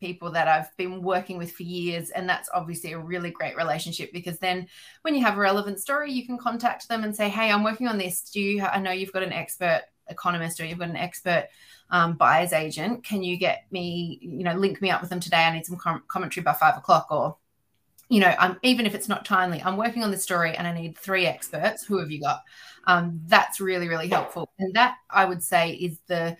people 0.00 0.30
that 0.30 0.46
I've 0.48 0.74
been 0.76 1.02
working 1.02 1.38
with 1.38 1.52
for 1.52 1.64
years, 1.64 2.10
and 2.10 2.28
that's 2.28 2.48
obviously 2.54 2.92
a 2.92 2.98
really 2.98 3.30
great 3.30 3.56
relationship 3.56 4.12
because 4.12 4.38
then 4.38 4.68
when 5.02 5.14
you 5.14 5.22
have 5.22 5.36
a 5.36 5.40
relevant 5.40 5.80
story, 5.80 6.12
you 6.12 6.24
can 6.24 6.38
contact 6.38 6.88
them 6.88 7.04
and 7.04 7.14
say, 7.14 7.28
"Hey, 7.28 7.50
I'm 7.50 7.64
working 7.64 7.88
on 7.88 7.98
this. 7.98 8.22
Do 8.22 8.40
you? 8.40 8.62
I 8.62 8.80
know 8.80 8.92
you've 8.92 9.12
got 9.12 9.22
an 9.22 9.32
expert 9.32 9.82
economist 10.08 10.60
or 10.60 10.64
you've 10.64 10.78
got 10.78 10.88
an 10.88 10.96
expert 10.96 11.48
um, 11.90 12.14
buyer's 12.14 12.52
agent. 12.52 13.04
Can 13.04 13.22
you 13.22 13.36
get 13.36 13.66
me? 13.70 14.18
You 14.22 14.44
know, 14.44 14.54
link 14.54 14.80
me 14.80 14.90
up 14.90 15.00
with 15.00 15.10
them 15.10 15.20
today. 15.20 15.44
I 15.44 15.52
need 15.52 15.66
some 15.66 15.76
com- 15.76 16.04
commentary 16.08 16.44
by 16.44 16.54
five 16.54 16.76
o'clock 16.76 17.08
or." 17.10 17.36
You 18.08 18.20
know, 18.20 18.32
I'm 18.38 18.58
even 18.62 18.86
if 18.86 18.94
it's 18.94 19.08
not 19.08 19.24
timely, 19.24 19.62
I'm 19.62 19.76
working 19.76 20.04
on 20.04 20.10
the 20.10 20.16
story 20.16 20.54
and 20.54 20.66
I 20.66 20.72
need 20.72 20.96
three 20.96 21.26
experts. 21.26 21.84
Who 21.84 21.98
have 21.98 22.10
you 22.10 22.20
got? 22.20 22.42
Um, 22.86 23.20
that's 23.26 23.60
really, 23.60 23.88
really 23.88 24.08
helpful. 24.08 24.48
And 24.58 24.74
that 24.74 24.96
I 25.10 25.24
would 25.24 25.42
say 25.42 25.72
is 25.72 25.98
the 26.06 26.36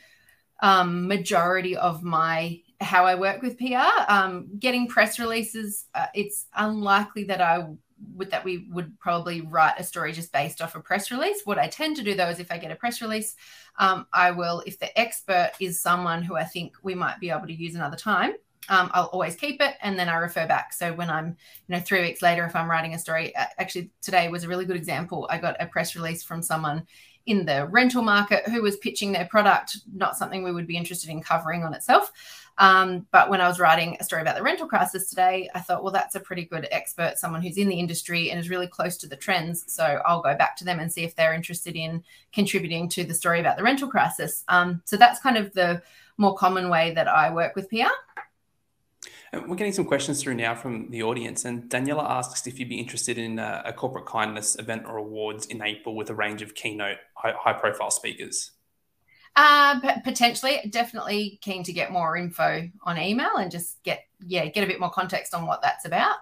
um, 0.63 1.09
majority 1.09 1.77
of 1.77 2.03
my 2.03 2.61
how 2.81 3.07
I 3.07 3.15
work 3.15 3.43
with 3.43 3.59
PR. 3.59 4.05
Um, 4.09 4.49
getting 4.59 4.87
press 4.87 5.19
releases, 5.19 5.87
uh, 5.95 6.07
it's 6.15 6.47
unlikely 6.55 7.25
that 7.25 7.41
I 7.41 7.67
would 8.15 8.31
that 8.31 8.45
we 8.45 8.69
would 8.71 8.99
probably 9.01 9.41
write 9.41 9.75
a 9.79 9.85
story 9.85 10.13
just 10.13 10.33
based 10.33 10.61
off 10.61 10.75
a 10.75 10.81
press 10.81 11.11
release. 11.11 11.43
What 11.45 11.59
I 11.59 11.69
tend 11.69 11.97
to 11.97 12.05
do 12.05 12.15
though 12.15 12.29
is 12.29 12.39
if 12.39 12.53
I 12.53 12.59
get 12.59 12.71
a 12.71 12.77
press 12.77 13.01
release, 13.01 13.35
um, 13.79 14.07
I 14.13 14.31
will, 14.31 14.63
if 14.67 14.79
the 14.79 14.97
expert 14.99 15.53
is 15.61 15.81
someone 15.81 16.23
who 16.23 16.37
I 16.37 16.45
think 16.45 16.75
we 16.83 16.95
might 16.95 17.21
be 17.21 17.31
able 17.31 17.47
to 17.47 17.53
use 17.55 17.75
another 17.75 17.97
time, 17.97 18.35
um, 18.69 18.91
I'll 18.93 19.07
always 19.07 19.37
keep 19.37 19.61
it 19.61 19.75
and 19.81 19.99
then 19.99 20.09
I 20.09 20.17
refer 20.17 20.47
back. 20.47 20.73
So 20.73 20.93
when 20.93 21.11
I'm, 21.11 21.37
you 21.69 21.75
know, 21.75 21.81
three 21.81 22.03
weeks 22.03 22.23
later, 22.23 22.45
if 22.45 22.57
I'm 22.57 22.71
writing 22.71 22.95
a 22.95 22.99
story, 22.99 23.35
actually 23.37 23.91
today 24.03 24.29
was 24.29 24.45
a 24.45 24.49
really 24.49 24.65
good 24.65 24.77
example. 24.77 25.27
I 25.31 25.39
got 25.39 25.57
a 25.61 25.67
press 25.67 25.95
release 25.95 26.23
from 26.23 26.43
someone 26.43 26.87
in 27.27 27.45
the 27.45 27.67
rental 27.67 28.03
market 28.03 28.49
who 28.49 28.63
was 28.63 28.77
pitching 28.77 29.13
their 29.13 29.27
product, 29.27 29.79
not 29.93 30.17
something 30.17 30.43
we 30.43 30.53
would 30.53 30.67
be 30.67 30.77
interested 30.77 31.11
in 31.11 31.21
covering 31.21 31.65
on 31.65 31.75
itself. 31.75 32.13
Um, 32.59 33.07
but 33.11 33.29
when 33.29 33.41
I 33.41 33.49
was 33.49 33.61
writing 33.61 33.97
a 34.01 34.05
story 34.05 34.23
about 34.23 34.37
the 34.37 34.43
rental 34.43 34.67
crisis 34.67 35.11
today, 35.11 35.51
I 35.55 35.61
thought, 35.61 35.83
well, 35.83 35.93
that's 35.93 36.15
a 36.15 36.21
pretty 36.21 36.45
good 36.45 36.67
expert, 36.71 37.19
someone 37.19 37.43
who's 37.43 37.59
in 37.59 37.69
the 37.69 37.79
industry 37.79 38.31
and 38.31 38.41
is 38.41 38.49
really 38.49 38.67
close 38.67 38.97
to 38.99 39.09
the 39.09 39.17
trends. 39.17 39.65
So 39.67 40.01
I'll 40.07 40.23
go 40.23 40.35
back 40.37 40.57
to 40.59 40.65
them 40.65 40.79
and 40.79 40.91
see 40.91 41.05
if 41.05 41.15
they're 41.15 41.35
interested 41.35 41.77
in 41.77 42.03
contributing 42.33 42.89
to 42.91 43.05
the 43.05 43.13
story 43.13 43.41
about 43.41 43.59
the 43.59 43.63
rental 43.63 43.89
crisis. 43.89 44.45
Um, 44.49 44.81
so 44.87 44.97
that's 44.97 45.21
kind 45.21 45.37
of 45.37 45.53
the 45.53 45.83
more 46.17 46.35
common 46.35 46.71
way 46.71 46.95
that 46.95 47.09
I 47.09 47.33
work 47.33 47.57
with 47.57 47.69
PR. 47.69 47.93
We're 49.47 49.57
getting 49.57 49.73
some 49.73 49.85
questions 49.85 50.23
through 50.23 50.35
now 50.35 50.55
from 50.55 50.91
the 50.91 51.03
audience, 51.03 51.45
and 51.45 51.71
Daniela 51.71 52.05
asks 52.09 52.47
if 52.47 52.59
you'd 52.59 52.69
be 52.69 52.79
interested 52.79 53.19
in 53.19 53.39
a, 53.39 53.63
a 53.67 53.73
corporate 53.73 54.07
kindness 54.07 54.57
event 54.59 54.85
or 54.87 54.97
awards 54.97 55.47
in 55.47 55.63
April 55.63 55.95
with 55.95 56.11
a 56.11 56.15
range 56.15 56.43
of 56.43 56.55
keynote, 56.55 56.99
high, 57.15 57.35
high 57.39 57.53
profile 57.53 57.91
speakers. 57.91 58.53
Uh, 59.35 59.81
potentially, 60.03 60.61
definitely 60.71 61.39
keen 61.43 61.63
to 61.63 61.73
get 61.73 61.93
more 61.93 62.17
info 62.17 62.69
on 62.85 62.99
email 62.99 63.37
and 63.37 63.51
just 63.51 63.83
get 63.83 64.05
yeah 64.27 64.47
get 64.47 64.65
a 64.65 64.67
bit 64.67 64.81
more 64.81 64.91
context 64.91 65.35
on 65.35 65.47
what 65.47 65.61
that's 65.61 65.85
about. 65.85 66.17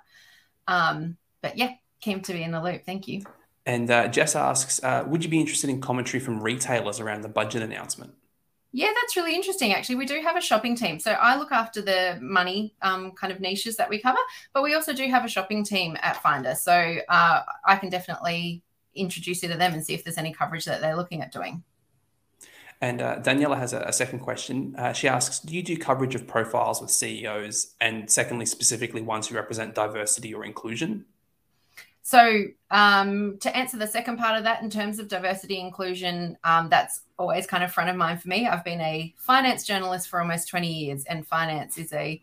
Um, 0.66 1.16
but 1.40 1.56
yeah, 1.56 1.74
keen 2.00 2.22
to 2.22 2.32
be 2.32 2.42
in 2.42 2.50
the 2.50 2.62
loop. 2.62 2.84
Thank 2.84 3.06
you. 3.06 3.22
And 3.66 3.90
uh, 3.90 4.08
Jess 4.08 4.36
asks, 4.36 4.82
uh, 4.82 5.04
would 5.06 5.24
you 5.24 5.30
be 5.30 5.40
interested 5.40 5.70
in 5.70 5.80
commentary 5.80 6.20
from 6.20 6.42
retailers 6.42 7.00
around 7.00 7.22
the 7.22 7.28
budget 7.28 7.62
announcement? 7.62 8.14
Yeah, 8.76 8.90
that's 8.92 9.16
really 9.16 9.36
interesting. 9.36 9.72
Actually, 9.72 9.94
we 9.94 10.04
do 10.04 10.20
have 10.20 10.36
a 10.36 10.40
shopping 10.40 10.74
team. 10.74 10.98
So 10.98 11.12
I 11.12 11.38
look 11.38 11.52
after 11.52 11.80
the 11.80 12.18
money 12.20 12.74
um, 12.82 13.12
kind 13.12 13.32
of 13.32 13.38
niches 13.38 13.76
that 13.76 13.88
we 13.88 14.00
cover, 14.00 14.18
but 14.52 14.64
we 14.64 14.74
also 14.74 14.92
do 14.92 15.06
have 15.06 15.24
a 15.24 15.28
shopping 15.28 15.64
team 15.64 15.96
at 16.02 16.20
Finder. 16.20 16.56
So 16.56 16.96
uh, 17.08 17.42
I 17.64 17.76
can 17.76 17.88
definitely 17.88 18.64
introduce 18.96 19.44
you 19.44 19.48
to 19.50 19.56
them 19.56 19.74
and 19.74 19.86
see 19.86 19.94
if 19.94 20.02
there's 20.02 20.18
any 20.18 20.32
coverage 20.32 20.64
that 20.64 20.80
they're 20.80 20.96
looking 20.96 21.22
at 21.22 21.30
doing. 21.30 21.62
And 22.80 23.00
uh, 23.00 23.20
Daniela 23.20 23.56
has 23.56 23.72
a, 23.72 23.78
a 23.82 23.92
second 23.92 24.18
question. 24.18 24.74
Uh, 24.76 24.92
she 24.92 25.06
asks 25.06 25.38
Do 25.38 25.54
you 25.54 25.62
do 25.62 25.76
coverage 25.76 26.16
of 26.16 26.26
profiles 26.26 26.80
with 26.80 26.90
CEOs? 26.90 27.76
And 27.80 28.10
secondly, 28.10 28.44
specifically 28.44 29.02
ones 29.02 29.28
who 29.28 29.36
represent 29.36 29.76
diversity 29.76 30.34
or 30.34 30.44
inclusion? 30.44 31.04
So, 32.06 32.44
um, 32.70 33.38
to 33.40 33.56
answer 33.56 33.78
the 33.78 33.86
second 33.86 34.18
part 34.18 34.36
of 34.36 34.44
that, 34.44 34.62
in 34.62 34.68
terms 34.68 34.98
of 34.98 35.08
diversity 35.08 35.58
inclusion, 35.58 36.36
um, 36.44 36.68
that's 36.68 37.00
always 37.18 37.46
kind 37.46 37.64
of 37.64 37.72
front 37.72 37.88
of 37.88 37.96
mind 37.96 38.20
for 38.20 38.28
me. 38.28 38.46
I've 38.46 38.62
been 38.62 38.82
a 38.82 39.14
finance 39.16 39.64
journalist 39.64 40.08
for 40.08 40.20
almost 40.20 40.48
20 40.48 40.70
years, 40.70 41.06
and 41.06 41.26
finance 41.26 41.78
is 41.78 41.94
a 41.94 42.20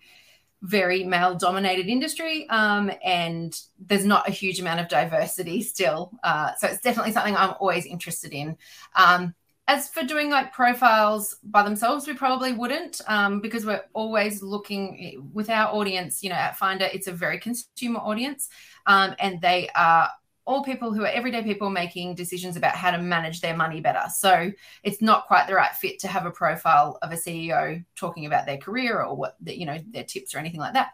very 0.62 1.04
male 1.04 1.34
dominated 1.34 1.88
industry 1.88 2.48
um, 2.50 2.92
and 3.04 3.60
there's 3.80 4.06
not 4.06 4.30
a 4.30 4.32
huge 4.32 4.60
amount 4.60 4.80
of 4.80 4.88
diversity 4.88 5.60
still 5.64 6.12
uh, 6.24 6.52
so 6.60 6.68
it's 6.68 6.82
definitely 6.82 7.12
something 7.12 7.36
i'm 7.36 7.56
always 7.60 7.84
interested 7.88 8.32
in 8.32 8.56
um, 8.96 9.34
as 9.68 9.88
for 9.90 10.04
doing 10.04 10.30
like 10.30 10.52
profiles 10.54 11.38
by 11.44 11.64
themselves 11.64 12.08
we 12.08 12.14
probably 12.14 12.54
wouldn't 12.54 13.02
um, 13.08 13.40
because 13.40 13.66
we're 13.66 13.84
always 13.94 14.42
looking 14.42 15.30
with 15.34 15.50
our 15.50 15.74
audience 15.74 16.24
you 16.24 16.30
know 16.30 16.36
at 16.36 16.58
finder 16.58 16.88
it's 16.92 17.08
a 17.08 17.12
very 17.12 17.40
consumer 17.40 18.00
audience 18.00 18.50
um, 18.86 19.16
and 19.20 19.42
they 19.42 19.70
are 19.76 20.10
all 20.46 20.64
people 20.64 20.94
who 20.94 21.04
are 21.04 21.08
everyday 21.08 21.44
people 21.44 21.70
making 21.70 22.16
decisions 22.16 22.56
about 22.56 22.76
how 22.76 22.92
to 22.92 22.98
manage 22.98 23.42
their 23.42 23.56
money 23.56 23.80
better. 23.80 24.04
So 24.14 24.52
it's 24.84 25.02
not 25.02 25.28
quite 25.28 25.48
the 25.48 25.54
right 25.54 25.74
fit 25.74 26.00
to 26.00 26.08
have 26.08 26.26
a 26.26 26.32
profile 26.32 26.98
of 27.02 27.12
a 27.12 27.16
CEO 27.16 27.84
talking 27.96 28.26
about 28.26 28.46
their 28.46 28.58
career 28.58 29.02
or 29.02 29.16
what 29.16 29.36
you 29.46 29.66
know 29.66 29.78
their 29.92 30.04
tips 30.04 30.34
or 30.34 30.40
anything 30.40 30.60
like 30.60 30.74
that. 30.74 30.92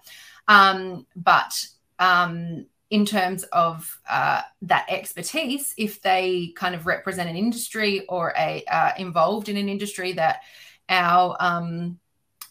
Um, 0.48 1.06
but 1.16 1.66
um, 2.00 2.66
in 2.90 3.06
terms 3.06 3.44
of 3.44 4.00
uh, 4.10 4.42
that 4.62 4.86
expertise, 4.90 5.74
if 5.78 6.02
they 6.02 6.54
kind 6.56 6.74
of 6.74 6.86
represent 6.86 7.30
an 7.30 7.36
industry 7.36 8.06
or 8.08 8.34
a 8.38 8.64
uh, 8.66 8.92
involved 8.98 9.50
in 9.50 9.58
an 9.58 9.68
industry 9.68 10.14
that 10.14 10.42
our 10.90 11.36
um, 11.40 12.00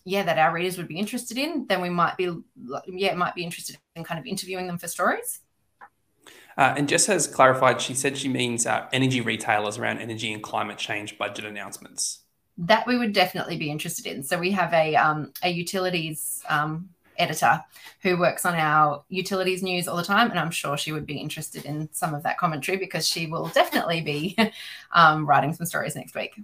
yeah 0.04 0.22
that 0.22 0.38
our 0.38 0.52
readers 0.52 0.76
would 0.76 0.88
be 0.88 0.98
interested 0.98 1.38
in, 1.38 1.66
then 1.68 1.80
we 1.80 1.88
might 1.88 2.16
be 2.16 2.30
yeah 2.86 3.14
might 3.14 3.34
be 3.34 3.44
interested 3.44 3.78
in 3.94 4.04
kind 4.04 4.20
of 4.20 4.26
interviewing 4.26 4.66
them 4.66 4.78
for 4.78 4.88
stories. 4.88 5.40
Uh, 6.58 6.74
and 6.76 6.88
Jess 6.88 7.06
has 7.06 7.26
clarified, 7.26 7.80
she 7.82 7.94
said 7.94 8.16
she 8.16 8.28
means 8.28 8.66
uh, 8.66 8.86
energy 8.92 9.20
retailers 9.20 9.76
around 9.76 9.98
energy 9.98 10.32
and 10.32 10.42
climate 10.42 10.78
change 10.78 11.18
budget 11.18 11.44
announcements. 11.44 12.20
That 12.56 12.86
we 12.86 12.96
would 12.96 13.12
definitely 13.12 13.58
be 13.58 13.70
interested 13.70 14.06
in. 14.06 14.22
So 14.22 14.38
we 14.38 14.52
have 14.52 14.72
a, 14.72 14.96
um, 14.96 15.32
a 15.42 15.50
utilities 15.50 16.42
um, 16.48 16.88
editor 17.18 17.62
who 18.02 18.18
works 18.18 18.44
on 18.44 18.54
our 18.54 19.04
utilities 19.08 19.62
news 19.62 19.88
all 19.88 19.96
the 19.96 20.02
time. 20.02 20.30
And 20.30 20.38
I'm 20.38 20.50
sure 20.50 20.76
she 20.76 20.92
would 20.92 21.06
be 21.06 21.18
interested 21.18 21.64
in 21.64 21.88
some 21.92 22.14
of 22.14 22.22
that 22.22 22.38
commentary 22.38 22.78
because 22.78 23.06
she 23.06 23.26
will 23.26 23.48
definitely 23.48 24.00
be 24.00 24.36
um, 24.92 25.26
writing 25.26 25.52
some 25.52 25.66
stories 25.66 25.96
next 25.96 26.14
week. 26.14 26.34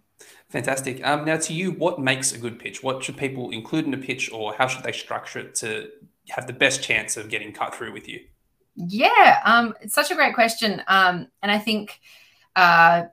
Fantastic. 0.48 1.04
Um, 1.06 1.24
now, 1.24 1.36
to 1.38 1.54
you, 1.54 1.72
what 1.72 1.98
makes 1.98 2.32
a 2.32 2.38
good 2.38 2.58
pitch? 2.58 2.82
What 2.82 3.02
should 3.02 3.16
people 3.16 3.50
include 3.50 3.86
in 3.86 3.94
a 3.94 3.98
pitch, 3.98 4.30
or 4.32 4.54
how 4.54 4.66
should 4.66 4.84
they 4.84 4.92
structure 4.92 5.38
it 5.38 5.54
to 5.56 5.90
have 6.28 6.46
the 6.46 6.52
best 6.52 6.82
chance 6.82 7.16
of 7.16 7.28
getting 7.28 7.52
cut 7.52 7.74
through 7.74 7.92
with 7.92 8.08
you? 8.08 8.20
Yeah, 8.76 9.40
um, 9.44 9.74
it's 9.80 9.94
such 9.94 10.10
a 10.10 10.14
great 10.14 10.34
question, 10.34 10.82
um, 10.86 11.28
and 11.42 11.50
I 11.50 11.58
think 11.58 12.00
uh, 12.56 13.04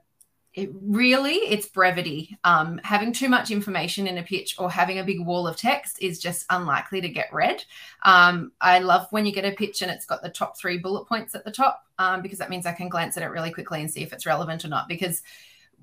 it 0.52 0.70
really 0.82 1.34
it's 1.34 1.68
brevity. 1.68 2.36
Um, 2.42 2.80
having 2.82 3.12
too 3.12 3.28
much 3.28 3.50
information 3.50 4.06
in 4.06 4.18
a 4.18 4.22
pitch 4.22 4.56
or 4.58 4.70
having 4.70 4.98
a 4.98 5.04
big 5.04 5.24
wall 5.24 5.46
of 5.46 5.56
text 5.56 6.02
is 6.02 6.18
just 6.18 6.44
unlikely 6.50 7.00
to 7.02 7.08
get 7.08 7.32
read. 7.32 7.64
Um, 8.02 8.52
I 8.60 8.80
love 8.80 9.06
when 9.10 9.26
you 9.26 9.32
get 9.32 9.44
a 9.44 9.52
pitch 9.52 9.80
and 9.82 9.90
it's 9.90 10.06
got 10.06 10.22
the 10.22 10.28
top 10.28 10.58
three 10.58 10.78
bullet 10.78 11.06
points 11.06 11.34
at 11.36 11.44
the 11.44 11.52
top 11.52 11.84
um, 11.98 12.20
because 12.20 12.38
that 12.38 12.50
means 12.50 12.66
I 12.66 12.72
can 12.72 12.88
glance 12.88 13.16
at 13.16 13.22
it 13.22 13.26
really 13.26 13.52
quickly 13.52 13.80
and 13.80 13.90
see 13.90 14.02
if 14.02 14.12
it's 14.12 14.26
relevant 14.26 14.64
or 14.64 14.68
not. 14.68 14.88
Because 14.88 15.22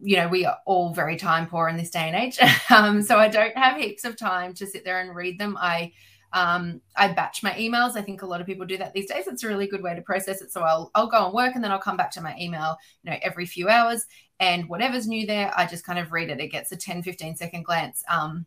you 0.02 0.18
know 0.18 0.28
we 0.28 0.46
are 0.46 0.58
all 0.66 0.94
very 0.94 1.16
time 1.16 1.48
poor 1.48 1.70
in 1.70 1.78
this 1.78 1.90
day 1.90 2.10
and 2.10 2.16
age, 2.16 2.38
um, 2.70 3.02
so 3.02 3.18
I 3.18 3.30
don't 3.30 3.58
have 3.58 3.80
heaps 3.80 4.04
of 4.04 4.18
time 4.18 4.54
to 4.56 4.68
sit 4.68 4.84
there 4.84 5.00
and 5.00 5.16
read 5.16 5.40
them. 5.40 5.58
I 5.60 5.94
um, 6.34 6.82
I 6.96 7.10
batch 7.10 7.44
my 7.44 7.52
emails. 7.52 7.96
I 7.96 8.02
think 8.02 8.22
a 8.22 8.26
lot 8.26 8.42
of 8.42 8.48
people 8.48 8.66
do 8.66 8.78
that 8.78 8.94
these 8.94 9.10
days. 9.10 9.28
It's 9.28 9.44
a 9.44 9.48
really 9.48 9.68
good 9.68 9.82
way 9.82 9.96
to 9.96 10.02
process 10.02 10.42
it. 10.42 10.52
So 10.52 10.62
I'll 10.62 10.92
I'll 10.94 11.08
go 11.08 11.26
and 11.26 11.34
work 11.34 11.56
and 11.56 11.64
then 11.64 11.72
I'll 11.72 11.80
come 11.80 11.98
back 11.98 12.12
to 12.12 12.22
my 12.22 12.36
email, 12.40 12.78
you 13.04 13.12
know, 13.12 13.18
every 13.22 13.46
few 13.46 13.70
hours. 13.70 14.06
And 14.40 14.70
whatever's 14.70 15.08
new 15.08 15.26
there, 15.26 15.52
I 15.58 15.66
just 15.66 15.86
kind 15.86 16.00
of 16.00 16.12
read 16.12 16.30
it. 16.30 16.40
It 16.40 16.52
gets 16.52 16.72
a 16.72 16.78
10, 16.78 17.04
15 17.04 17.36
second 17.36 17.64
glance. 17.64 18.04
Um, 18.10 18.46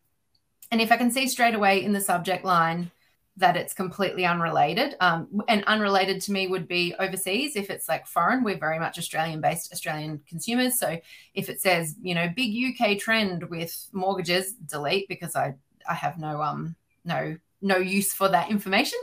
and 0.71 0.81
if 0.81 0.93
I 0.93 0.97
can 0.97 1.11
see 1.11 1.27
straight 1.27 1.55
away 1.55 1.83
in 1.83 1.93
the 1.93 2.01
subject 2.01 2.45
line 2.45 2.91
that 3.37 3.57
it's 3.57 3.73
completely 3.73 4.27
unrelated, 4.27 4.95
um, 5.01 5.41
and 5.49 5.65
unrelated 5.65 6.21
to 6.21 6.33
me 6.33 6.47
would 6.47 6.69
be 6.69 6.95
overseas. 6.99 7.57
If 7.57 7.71
it's 7.71 7.89
like 7.89 8.07
foreign, 8.07 8.45
we're 8.45 8.59
very 8.59 8.79
much 8.79 8.99
Australian 8.99 9.41
based 9.41 9.73
Australian 9.73 10.21
consumers. 10.29 10.79
So 10.79 10.99
if 11.35 11.49
it 11.49 11.61
says, 11.61 11.97
you 12.03 12.15
know, 12.15 12.29
big 12.35 12.55
UK 12.55 12.99
trend 12.99 13.45
with 13.45 13.89
mortgages, 13.93 14.53
delete 14.53 15.09
because 15.09 15.35
I 15.35 15.55
I 15.89 15.95
have 15.95 16.19
no 16.19 16.43
um 16.43 16.77
no 17.05 17.37
no 17.61 17.76
use 17.76 18.12
for 18.12 18.29
that 18.29 18.50
information. 18.50 18.99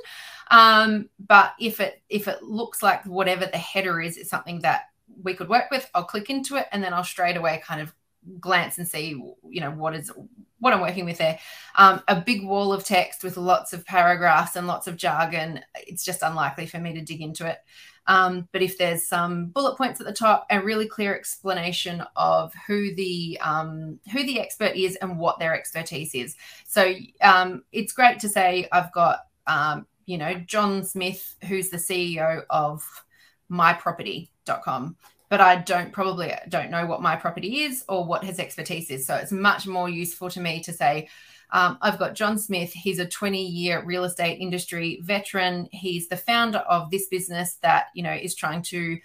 Um, 0.49 1.09
but 1.19 1.53
if 1.59 1.79
it 1.79 2.01
if 2.09 2.27
it 2.27 2.43
looks 2.43 2.81
like 2.81 3.05
whatever 3.05 3.45
the 3.45 3.57
header 3.57 3.99
is 3.99 4.17
it's 4.17 4.29
something 4.29 4.61
that 4.61 4.83
we 5.21 5.33
could 5.33 5.49
work 5.49 5.69
with, 5.71 5.89
I'll 5.93 6.05
click 6.05 6.29
into 6.29 6.55
it 6.55 6.67
and 6.71 6.83
then 6.83 6.93
I'll 6.93 7.03
straight 7.03 7.37
away 7.37 7.61
kind 7.65 7.81
of 7.81 7.93
glance 8.39 8.77
and 8.77 8.87
see 8.87 9.09
you 9.49 9.61
know 9.61 9.71
what 9.71 9.95
is 9.95 10.11
what 10.59 10.73
I'm 10.73 10.81
working 10.81 11.05
with 11.05 11.17
there. 11.17 11.39
Um, 11.75 12.01
a 12.07 12.19
big 12.19 12.45
wall 12.45 12.73
of 12.73 12.83
text 12.83 13.23
with 13.23 13.37
lots 13.37 13.73
of 13.73 13.85
paragraphs 13.85 14.55
and 14.55 14.67
lots 14.67 14.87
of 14.87 14.97
jargon. 14.97 15.61
It's 15.75 16.03
just 16.03 16.23
unlikely 16.23 16.65
for 16.65 16.79
me 16.79 16.93
to 16.93 17.01
dig 17.01 17.21
into 17.21 17.45
it. 17.45 17.57
Um, 18.07 18.47
but 18.51 18.61
if 18.61 18.77
there's 18.77 19.07
some 19.07 19.47
bullet 19.47 19.77
points 19.77 19.99
at 19.99 20.07
the 20.07 20.13
top, 20.13 20.45
a 20.49 20.61
really 20.61 20.87
clear 20.87 21.15
explanation 21.15 22.03
of 22.15 22.53
who 22.65 22.95
the 22.95 23.37
um, 23.41 23.99
who 24.11 24.23
the 24.23 24.39
expert 24.39 24.75
is 24.75 24.95
and 24.97 25.19
what 25.19 25.39
their 25.39 25.53
expertise 25.53 26.15
is. 26.15 26.35
So 26.65 26.93
um, 27.21 27.63
it's 27.71 27.93
great 27.93 28.19
to 28.19 28.29
say 28.29 28.67
I've 28.71 28.91
got 28.93 29.25
um, 29.45 29.85
you 30.05 30.17
know 30.17 30.35
John 30.45 30.83
Smith, 30.83 31.35
who's 31.47 31.69
the 31.69 31.77
CEO 31.77 32.43
of 32.49 32.83
myproperty.com 33.51 34.95
but 35.29 35.41
I 35.41 35.57
don't 35.57 35.91
probably 35.91 36.33
don't 36.47 36.71
know 36.71 36.85
what 36.85 37.01
my 37.01 37.15
property 37.15 37.63
is 37.63 37.83
or 37.89 38.05
what 38.05 38.23
his 38.23 38.39
expertise 38.39 38.89
is. 38.89 39.05
So 39.05 39.15
it's 39.15 39.31
much 39.31 39.67
more 39.67 39.89
useful 39.89 40.29
to 40.29 40.39
me 40.39 40.61
to 40.63 40.73
say, 40.73 41.09
um, 41.51 41.77
I've 41.81 41.99
got 41.99 42.15
John 42.15 42.37
Smith. 42.37 42.71
He's 42.73 42.99
a 42.99 43.07
20 43.07 43.45
year 43.45 43.83
real 43.83 44.03
estate 44.03 44.39
industry 44.39 44.99
veteran. 45.03 45.69
He's 45.71 46.07
the 46.09 46.17
founder 46.17 46.59
of 46.59 46.91
this 46.91 47.07
business 47.07 47.55
that, 47.61 47.87
you 47.93 48.03
know, 48.03 48.13
is 48.13 48.35
trying 48.35 48.61
to 48.63 48.99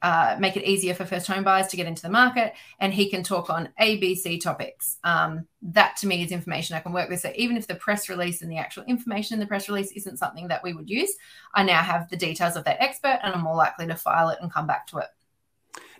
uh, 0.00 0.36
make 0.40 0.56
it 0.56 0.64
easier 0.64 0.94
for 0.94 1.04
first 1.04 1.28
home 1.28 1.44
buyers 1.44 1.68
to 1.68 1.76
get 1.76 1.86
into 1.86 2.02
the 2.02 2.08
market. 2.08 2.54
And 2.80 2.92
he 2.92 3.08
can 3.08 3.22
talk 3.22 3.50
on 3.50 3.68
ABC 3.80 4.40
topics. 4.40 4.98
Um, 5.04 5.46
that 5.62 5.96
to 5.98 6.06
me 6.06 6.24
is 6.24 6.32
information 6.32 6.76
I 6.76 6.80
can 6.80 6.92
work 6.92 7.08
with. 7.08 7.20
So 7.20 7.30
even 7.36 7.56
if 7.56 7.68
the 7.68 7.76
press 7.76 8.08
release 8.08 8.42
and 8.42 8.50
the 8.50 8.58
actual 8.58 8.82
information 8.84 9.34
in 9.34 9.40
the 9.40 9.46
press 9.46 9.68
release 9.68 9.92
isn't 9.92 10.18
something 10.18 10.48
that 10.48 10.64
we 10.64 10.72
would 10.72 10.90
use, 10.90 11.14
I 11.54 11.62
now 11.62 11.82
have 11.82 12.08
the 12.08 12.16
details 12.16 12.56
of 12.56 12.64
that 12.64 12.82
expert 12.82 13.20
and 13.22 13.34
I'm 13.34 13.42
more 13.42 13.56
likely 13.56 13.86
to 13.86 13.94
file 13.94 14.30
it 14.30 14.38
and 14.40 14.52
come 14.52 14.66
back 14.66 14.88
to 14.88 14.98
it. 14.98 15.06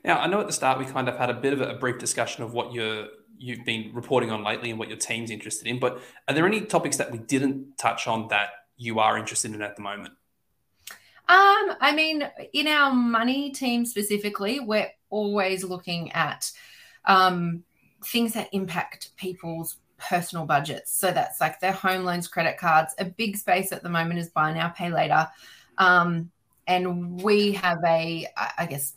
Now, 0.04 0.18
I 0.18 0.26
know 0.26 0.40
at 0.40 0.48
the 0.48 0.52
start 0.52 0.80
we 0.80 0.84
kind 0.84 1.08
of 1.08 1.16
had 1.16 1.30
a 1.30 1.34
bit 1.34 1.52
of 1.52 1.60
a 1.60 1.74
brief 1.74 1.98
discussion 1.98 2.42
of 2.42 2.52
what 2.52 2.72
you're 2.72 3.06
you've 3.42 3.64
been 3.64 3.90
reporting 3.92 4.30
on 4.30 4.44
lately 4.44 4.70
and 4.70 4.78
what 4.78 4.88
your 4.88 4.98
team's 4.98 5.30
interested 5.30 5.66
in. 5.66 5.78
But 5.78 6.00
are 6.28 6.34
there 6.34 6.46
any 6.46 6.60
topics 6.60 6.96
that 6.98 7.10
we 7.10 7.18
didn't 7.18 7.76
touch 7.76 8.06
on 8.06 8.28
that 8.28 8.50
you 8.76 9.00
are 9.00 9.18
interested 9.18 9.52
in 9.52 9.62
at 9.62 9.76
the 9.76 9.82
moment? 9.82 10.14
Um, 11.28 11.76
I 11.80 11.92
mean, 11.94 12.28
in 12.52 12.68
our 12.68 12.92
money 12.92 13.50
team 13.50 13.84
specifically, 13.84 14.60
we're 14.60 14.90
always 15.10 15.64
looking 15.64 16.12
at 16.12 16.50
um, 17.04 17.64
things 18.04 18.34
that 18.34 18.48
impact 18.52 19.10
people's 19.16 19.76
personal 19.98 20.46
budgets. 20.46 20.92
So 20.92 21.10
that's 21.10 21.40
like 21.40 21.60
their 21.60 21.72
home 21.72 22.04
loans, 22.04 22.28
credit 22.28 22.58
cards. 22.58 22.94
A 22.98 23.04
big 23.04 23.36
space 23.36 23.72
at 23.72 23.82
the 23.82 23.88
moment 23.88 24.20
is 24.20 24.28
buy 24.28 24.52
now, 24.52 24.68
pay 24.68 24.90
later. 24.90 25.28
Um, 25.78 26.30
and 26.66 27.20
we 27.20 27.52
have 27.52 27.78
a, 27.84 28.26
I 28.58 28.66
guess, 28.66 28.92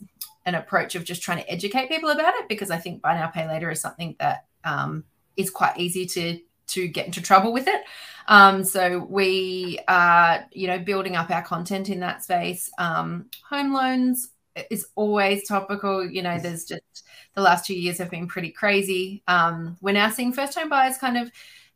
an 0.46 0.54
approach 0.54 0.94
of 0.94 1.04
just 1.04 1.22
trying 1.22 1.38
to 1.38 1.50
educate 1.50 1.88
people 1.88 2.08
about 2.08 2.34
it 2.34 2.48
because 2.48 2.70
I 2.70 2.78
think 2.78 3.02
buy 3.02 3.14
now 3.14 3.26
pay 3.26 3.46
later 3.46 3.70
is 3.70 3.80
something 3.80 4.16
that 4.20 4.46
um, 4.64 5.04
is 5.36 5.50
quite 5.50 5.76
easy 5.78 6.06
to 6.06 6.40
to 6.68 6.88
get 6.88 7.06
into 7.06 7.22
trouble 7.22 7.52
with 7.52 7.68
it. 7.68 7.82
Um, 8.28 8.64
so 8.64 8.98
we 8.98 9.78
are, 9.86 10.46
you 10.52 10.66
know, 10.66 10.78
building 10.78 11.14
up 11.14 11.30
our 11.30 11.42
content 11.42 11.88
in 11.88 12.00
that 12.00 12.24
space. 12.24 12.70
Um, 12.78 13.26
home 13.48 13.72
loans 13.72 14.30
is 14.70 14.88
always 14.94 15.46
topical. 15.46 16.04
You 16.04 16.22
know, 16.22 16.38
there's 16.38 16.64
just 16.64 17.06
the 17.34 17.42
last 17.42 17.66
two 17.66 17.78
years 17.78 17.98
have 17.98 18.10
been 18.10 18.26
pretty 18.26 18.50
crazy. 18.50 19.22
Um, 19.28 19.76
we're 19.80 19.92
now 19.92 20.10
seeing 20.10 20.32
first 20.32 20.58
home 20.58 20.68
buyers 20.68 20.98
kind 20.98 21.16
of 21.16 21.30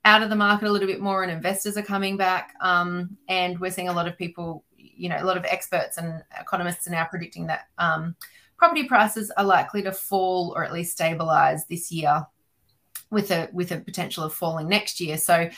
out 0.05 0.23
of 0.23 0.31
the 0.31 0.37
market 0.37 0.67
a 0.67 0.73
little 0.73 0.89
bit 0.89 1.01
more, 1.01 1.23
and 1.23 1.31
investors 1.31 1.77
are 1.77 1.83
coming 1.83 2.17
back. 2.17 2.55
Um, 2.61 3.17
and 3.29 3.59
we're 3.61 3.71
seeing 3.71 3.89
a 3.89 3.93
lot 3.93 4.09
of 4.09 4.17
people, 4.17 4.65
you 4.77 5.09
know, 5.09 5.19
a 5.21 5.25
lot 5.25 5.37
of 5.37 5.45
experts 5.45 5.99
and 5.99 6.23
economists 6.41 6.87
are 6.89 6.91
now 6.91 7.05
predicting 7.05 7.47
that 7.47 7.69
um, 7.79 8.17
property 8.61 8.85
prices 8.85 9.33
are 9.37 9.45
likely 9.45 9.83
to 9.83 9.93
fall 9.93 10.53
or 10.55 10.65
at 10.65 10.73
least 10.73 10.93
stabilize 10.93 11.67
this 11.67 11.91
year. 11.91 12.27
with 13.11 13.33
a 13.33 13.49
with 13.53 13.73
a 13.73 13.81
potential 13.81 14.23
of 14.23 14.33
falling 14.33 14.69
next 14.69 15.01
year. 15.01 15.19
So, 15.19 15.51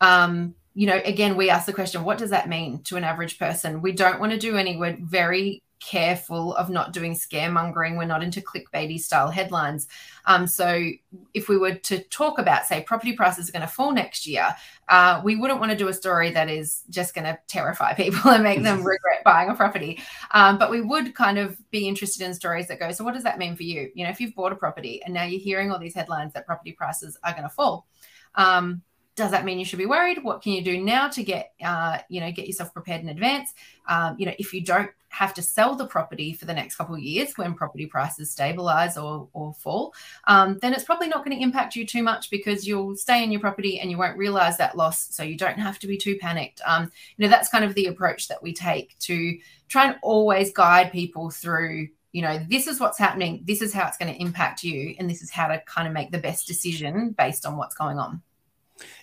um, 0.00 0.54
you 0.74 0.86
know, 0.86 1.00
again, 1.04 1.36
we 1.38 1.48
ask 1.50 1.64
the 1.64 1.72
question, 1.72 2.04
what 2.04 2.18
does 2.18 2.30
that 2.30 2.48
mean 2.48 2.82
to 2.82 2.96
an 2.96 3.04
average 3.04 3.38
person? 3.38 3.80
We 3.80 3.92
don't 3.92 4.20
want 4.20 4.32
to 4.32 4.38
do 4.38 4.56
any. 4.58 4.78
Very 5.00 5.62
careful 5.80 6.54
of 6.54 6.70
not 6.70 6.92
doing 6.92 7.14
scaremongering. 7.14 7.96
We're 7.96 8.04
not 8.04 8.22
into 8.22 8.40
clickbaity 8.40 9.00
style 9.00 9.30
headlines. 9.30 9.88
Um, 10.26 10.46
so 10.46 10.90
if 11.34 11.48
we 11.48 11.56
were 11.56 11.74
to 11.74 12.00
talk 12.04 12.38
about, 12.38 12.66
say, 12.66 12.82
property 12.82 13.12
prices 13.12 13.48
are 13.48 13.52
going 13.52 13.62
to 13.62 13.68
fall 13.68 13.92
next 13.92 14.26
year, 14.26 14.54
uh, 14.88 15.20
we 15.24 15.36
wouldn't 15.36 15.60
want 15.60 15.72
to 15.72 15.78
do 15.78 15.88
a 15.88 15.92
story 15.92 16.30
that 16.32 16.48
is 16.48 16.82
just 16.90 17.14
going 17.14 17.24
to 17.24 17.38
terrify 17.46 17.94
people 17.96 18.30
and 18.30 18.42
make 18.42 18.62
them 18.62 18.78
regret 18.84 19.22
buying 19.24 19.50
a 19.50 19.54
property. 19.54 20.00
Um, 20.32 20.58
but 20.58 20.70
we 20.70 20.80
would 20.80 21.14
kind 21.14 21.38
of 21.38 21.58
be 21.70 21.86
interested 21.88 22.24
in 22.24 22.34
stories 22.34 22.68
that 22.68 22.80
go, 22.80 22.90
so 22.92 23.04
what 23.04 23.14
does 23.14 23.24
that 23.24 23.38
mean 23.38 23.56
for 23.56 23.62
you? 23.62 23.90
You 23.94 24.04
know, 24.04 24.10
if 24.10 24.20
you've 24.20 24.34
bought 24.34 24.52
a 24.52 24.56
property 24.56 25.02
and 25.04 25.14
now 25.14 25.24
you're 25.24 25.40
hearing 25.40 25.70
all 25.70 25.78
these 25.78 25.94
headlines 25.94 26.32
that 26.34 26.46
property 26.46 26.72
prices 26.72 27.18
are 27.22 27.32
going 27.32 27.44
to 27.44 27.48
fall. 27.48 27.86
Um, 28.34 28.82
does 29.18 29.32
that 29.32 29.44
mean 29.44 29.58
you 29.58 29.64
should 29.64 29.80
be 29.80 29.86
worried? 29.86 30.22
What 30.22 30.42
can 30.42 30.52
you 30.52 30.62
do 30.62 30.80
now 30.80 31.08
to 31.08 31.24
get, 31.24 31.52
uh, 31.62 31.98
you 32.08 32.20
know, 32.20 32.30
get 32.30 32.46
yourself 32.46 32.72
prepared 32.72 33.02
in 33.02 33.08
advance? 33.08 33.52
Um, 33.88 34.14
you 34.16 34.24
know, 34.24 34.32
if 34.38 34.54
you 34.54 34.62
don't 34.62 34.90
have 35.08 35.34
to 35.34 35.42
sell 35.42 35.74
the 35.74 35.86
property 35.86 36.32
for 36.32 36.44
the 36.44 36.54
next 36.54 36.76
couple 36.76 36.94
of 36.94 37.00
years 37.00 37.32
when 37.34 37.54
property 37.54 37.86
prices 37.86 38.30
stabilize 38.30 38.96
or, 38.96 39.28
or 39.32 39.52
fall, 39.54 39.92
um, 40.28 40.56
then 40.62 40.72
it's 40.72 40.84
probably 40.84 41.08
not 41.08 41.24
going 41.24 41.36
to 41.36 41.42
impact 41.42 41.74
you 41.74 41.84
too 41.84 42.02
much 42.02 42.30
because 42.30 42.64
you'll 42.64 42.94
stay 42.94 43.24
in 43.24 43.32
your 43.32 43.40
property 43.40 43.80
and 43.80 43.90
you 43.90 43.98
won't 43.98 44.16
realize 44.16 44.56
that 44.56 44.76
loss. 44.76 45.08
So 45.12 45.24
you 45.24 45.36
don't 45.36 45.58
have 45.58 45.80
to 45.80 45.88
be 45.88 45.96
too 45.96 46.16
panicked. 46.18 46.60
Um, 46.64 46.92
you 47.16 47.24
know, 47.26 47.28
that's 47.28 47.48
kind 47.48 47.64
of 47.64 47.74
the 47.74 47.86
approach 47.86 48.28
that 48.28 48.40
we 48.40 48.54
take 48.54 48.96
to 49.00 49.36
try 49.66 49.86
and 49.86 49.96
always 50.00 50.52
guide 50.52 50.92
people 50.92 51.30
through 51.30 51.88
you 52.10 52.22
know, 52.22 52.42
this 52.48 52.66
is 52.66 52.80
what's 52.80 52.98
happening, 52.98 53.42
this 53.44 53.60
is 53.60 53.74
how 53.74 53.86
it's 53.86 53.98
going 53.98 54.12
to 54.12 54.18
impact 54.18 54.64
you, 54.64 54.94
and 54.98 55.10
this 55.10 55.20
is 55.20 55.30
how 55.30 55.46
to 55.46 55.60
kind 55.66 55.86
of 55.86 55.92
make 55.92 56.10
the 56.10 56.18
best 56.18 56.46
decision 56.46 57.10
based 57.10 57.44
on 57.44 57.58
what's 57.58 57.74
going 57.74 57.98
on. 57.98 58.22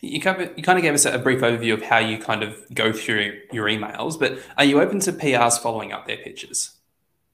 You 0.01 0.21
kind, 0.21 0.41
of, 0.41 0.57
you 0.57 0.63
kind 0.63 0.77
of 0.77 0.83
gave 0.83 0.93
us 0.93 1.05
a 1.05 1.17
brief 1.17 1.41
overview 1.41 1.73
of 1.73 1.81
how 1.81 1.99
you 1.99 2.17
kind 2.17 2.43
of 2.43 2.63
go 2.73 2.93
through 2.93 3.39
your 3.51 3.65
emails, 3.65 4.19
but 4.19 4.39
are 4.57 4.65
you 4.65 4.81
open 4.81 4.99
to 5.01 5.11
PRs 5.11 5.59
following 5.59 5.91
up 5.91 6.07
their 6.07 6.17
pitches? 6.17 6.71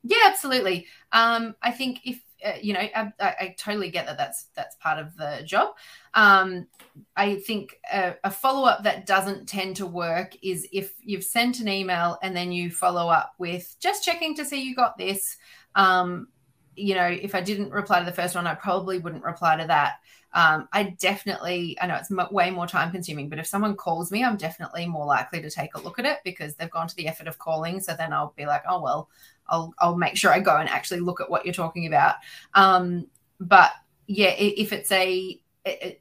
Yeah, 0.03 0.23
absolutely. 0.25 0.87
Um, 1.11 1.55
I 1.61 1.71
think 1.71 2.01
if 2.05 2.21
uh, 2.43 2.53
you 2.61 2.73
know, 2.73 2.79
I, 2.79 3.13
I, 3.19 3.55
totally 3.57 3.91
get 3.91 4.07
that. 4.07 4.17
That's 4.17 4.45
that's 4.55 4.75
part 4.77 4.97
of 4.97 5.15
the 5.15 5.43
job. 5.45 5.75
Um, 6.15 6.67
I 7.15 7.35
think 7.35 7.79
a, 7.93 8.15
a 8.23 8.31
follow 8.31 8.67
up 8.67 8.83
that 8.83 9.05
doesn't 9.05 9.47
tend 9.47 9.75
to 9.75 9.85
work 9.85 10.35
is 10.41 10.67
if 10.71 10.93
you've 11.03 11.23
sent 11.23 11.59
an 11.59 11.67
email 11.67 12.17
and 12.23 12.35
then 12.35 12.51
you 12.51 12.71
follow 12.71 13.09
up 13.09 13.33
with 13.37 13.75
just 13.79 14.03
checking 14.03 14.35
to 14.35 14.45
see 14.45 14.63
you 14.63 14.75
got 14.75 14.97
this. 14.97 15.37
Um, 15.75 16.29
you 16.75 16.95
know, 16.95 17.05
if 17.05 17.35
I 17.35 17.41
didn't 17.41 17.71
reply 17.71 17.99
to 17.99 18.05
the 18.05 18.11
first 18.11 18.35
one, 18.35 18.47
I 18.47 18.55
probably 18.55 18.97
wouldn't 18.97 19.23
reply 19.23 19.57
to 19.57 19.67
that 19.67 19.99
um, 20.33 20.69
I 20.71 20.95
definitely, 20.99 21.77
I 21.81 21.87
know 21.87 21.95
it's 21.95 22.11
m- 22.11 22.27
way 22.31 22.51
more 22.51 22.67
time 22.67 22.91
consuming, 22.91 23.27
but 23.27 23.39
if 23.39 23.47
someone 23.47 23.75
calls 23.75 24.11
me, 24.11 24.23
I'm 24.23 24.37
definitely 24.37 24.85
more 24.85 25.05
likely 25.05 25.41
to 25.41 25.49
take 25.49 25.75
a 25.75 25.81
look 25.81 25.99
at 25.99 26.05
it 26.05 26.19
because 26.23 26.55
they've 26.55 26.71
gone 26.71 26.87
to 26.87 26.95
the 26.95 27.07
effort 27.07 27.27
of 27.27 27.37
calling. 27.37 27.81
So 27.81 27.93
then 27.97 28.13
I'll 28.13 28.33
be 28.37 28.45
like, 28.45 28.63
oh, 28.67 28.81
well, 28.81 29.09
I'll, 29.47 29.73
I'll 29.79 29.97
make 29.97 30.15
sure 30.15 30.31
I 30.31 30.39
go 30.39 30.55
and 30.55 30.69
actually 30.69 31.01
look 31.01 31.19
at 31.19 31.29
what 31.29 31.45
you're 31.45 31.53
talking 31.53 31.85
about. 31.85 32.15
Um, 32.53 33.07
but 33.39 33.71
yeah, 34.07 34.33
if 34.37 34.71
it's 34.71 34.91
a, 34.91 35.41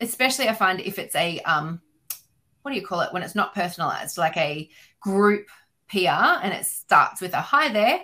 especially 0.00 0.48
I 0.48 0.54
find 0.54 0.80
if 0.80 0.98
it's 0.98 1.16
a, 1.16 1.40
um, 1.40 1.80
what 2.62 2.70
do 2.70 2.78
you 2.78 2.86
call 2.86 3.00
it 3.00 3.12
when 3.12 3.24
it's 3.24 3.34
not 3.34 3.54
personalized, 3.54 4.16
like 4.16 4.36
a 4.36 4.68
group 5.00 5.48
PR 5.90 6.38
and 6.42 6.52
it 6.52 6.66
starts 6.66 7.20
with 7.20 7.34
a 7.34 7.40
hi 7.40 7.72
there 7.72 8.00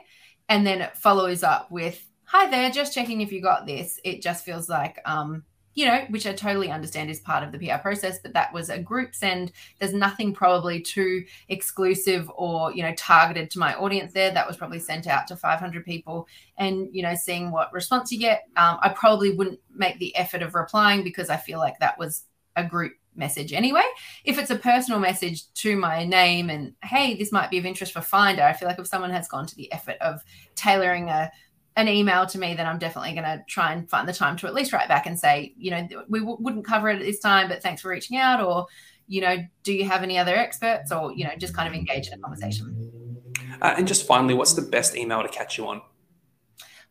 and 0.49 0.66
then 0.66 0.80
it 0.80 0.97
follows 0.97 1.45
up 1.45 1.71
with 1.71 2.04
hi 2.25 2.50
there, 2.50 2.71
just 2.71 2.92
checking 2.92 3.21
if 3.21 3.30
you 3.30 3.40
got 3.40 3.66
this. 3.66 4.00
It 4.02 4.23
just 4.23 4.45
feels 4.45 4.68
like, 4.68 4.99
um, 5.04 5.45
you 5.76 5.85
know, 5.85 6.00
which 6.09 6.26
I 6.26 6.33
totally 6.33 6.71
understand 6.71 7.11
is 7.11 7.21
part 7.21 7.45
of 7.45 7.52
the 7.52 7.59
PR 7.59 7.76
process, 7.76 8.18
but 8.18 8.33
that 8.33 8.52
was 8.52 8.71
a 8.71 8.78
group 8.78 9.14
send. 9.14 9.52
There's 9.78 9.92
nothing 9.92 10.33
probably 10.33 10.80
too 10.80 11.26
exclusive 11.50 12.30
or, 12.35 12.73
you 12.73 12.83
know, 12.83 12.95
targeted 12.97 13.50
to 13.50 13.59
my 13.59 13.75
audience 13.75 14.14
there. 14.14 14.33
That 14.33 14.49
was 14.49 14.56
probably 14.56 14.78
sent 14.78 15.06
out 15.06 15.26
to 15.28 15.37
500 15.37 15.85
people 15.85 16.28
and, 16.56 16.88
you 16.92 17.02
know, 17.02 17.14
seeing 17.14 17.50
what 17.50 17.75
response 17.75 18.11
you 18.11 18.18
get. 18.18 18.45
Um, 18.56 18.78
I 18.80 18.88
probably 18.88 19.35
wouldn't 19.35 19.61
make 19.71 19.99
the 19.99 20.16
effort 20.16 20.40
of 20.40 20.54
replying 20.54 21.04
because 21.04 21.28
I 21.28 21.37
feel 21.37 21.59
like 21.59 21.79
that 21.81 21.98
was 21.98 22.24
a 22.57 22.64
group 22.64 22.94
message 23.14 23.53
anyway. 23.53 23.85
If 24.24 24.38
it's 24.38 24.51
a 24.51 24.57
personal 24.57 24.98
message 24.98 25.53
to 25.57 25.77
my 25.77 26.07
name 26.07 26.48
and, 26.48 26.72
hey, 26.85 27.16
this 27.16 27.33
might 27.33 27.51
be 27.51 27.59
of 27.59 27.66
interest 27.66 27.92
for 27.92 28.01
Finder, 28.01 28.42
I 28.42 28.55
feel 28.55 28.66
like 28.66 28.79
if 28.79 28.87
someone 28.87 29.11
has 29.11 29.29
gone 29.29 29.46
to 29.46 29.57
the 29.57 29.70
effort 29.72 29.96
of 30.01 30.22
tailoring 30.55 31.11
a 31.11 31.31
an 31.77 31.89
email 31.89 32.25
to 32.27 32.39
me, 32.39 32.55
then 32.55 32.67
I'm 32.67 32.79
definitely 32.79 33.12
going 33.12 33.25
to 33.25 33.45
try 33.47 33.73
and 33.73 33.89
find 33.89 34.09
the 34.09 34.12
time 34.12 34.37
to 34.39 34.47
at 34.47 34.55
least 34.55 34.73
write 34.73 34.89
back 34.89 35.07
and 35.07 35.19
say, 35.19 35.55
you 35.59 35.71
know, 35.71 35.87
we 36.09 36.21
w- 36.21 36.39
wouldn't 36.41 36.65
cover 36.65 36.89
it 36.89 36.97
at 36.97 37.03
this 37.03 37.21
time, 37.21 37.49
but 37.49 37.62
thanks 37.62 37.83
for 37.83 37.91
reaching 37.91 38.17
out. 38.17 38.43
Or, 38.43 38.67
you 39.07 39.21
know, 39.21 39.37
do 39.62 39.75
you 39.75 39.85
have 39.85 40.03
any 40.03 40.19
other 40.19 40.35
experts? 40.35 40.91
Or, 40.91 41.12
you 41.12 41.25
know, 41.25 41.33
just 41.37 41.55
kind 41.55 41.69
of 41.69 41.75
engage 41.75 42.09
in 42.09 42.15
a 42.15 42.19
conversation. 42.19 43.23
Uh, 43.61 43.75
and 43.77 43.87
just 43.87 44.07
finally, 44.07 44.33
what's 44.33 44.55
the 44.55 44.62
best 44.62 44.97
email 44.97 45.23
to 45.23 45.29
catch 45.29 45.59
you 45.59 45.67
on? 45.69 45.83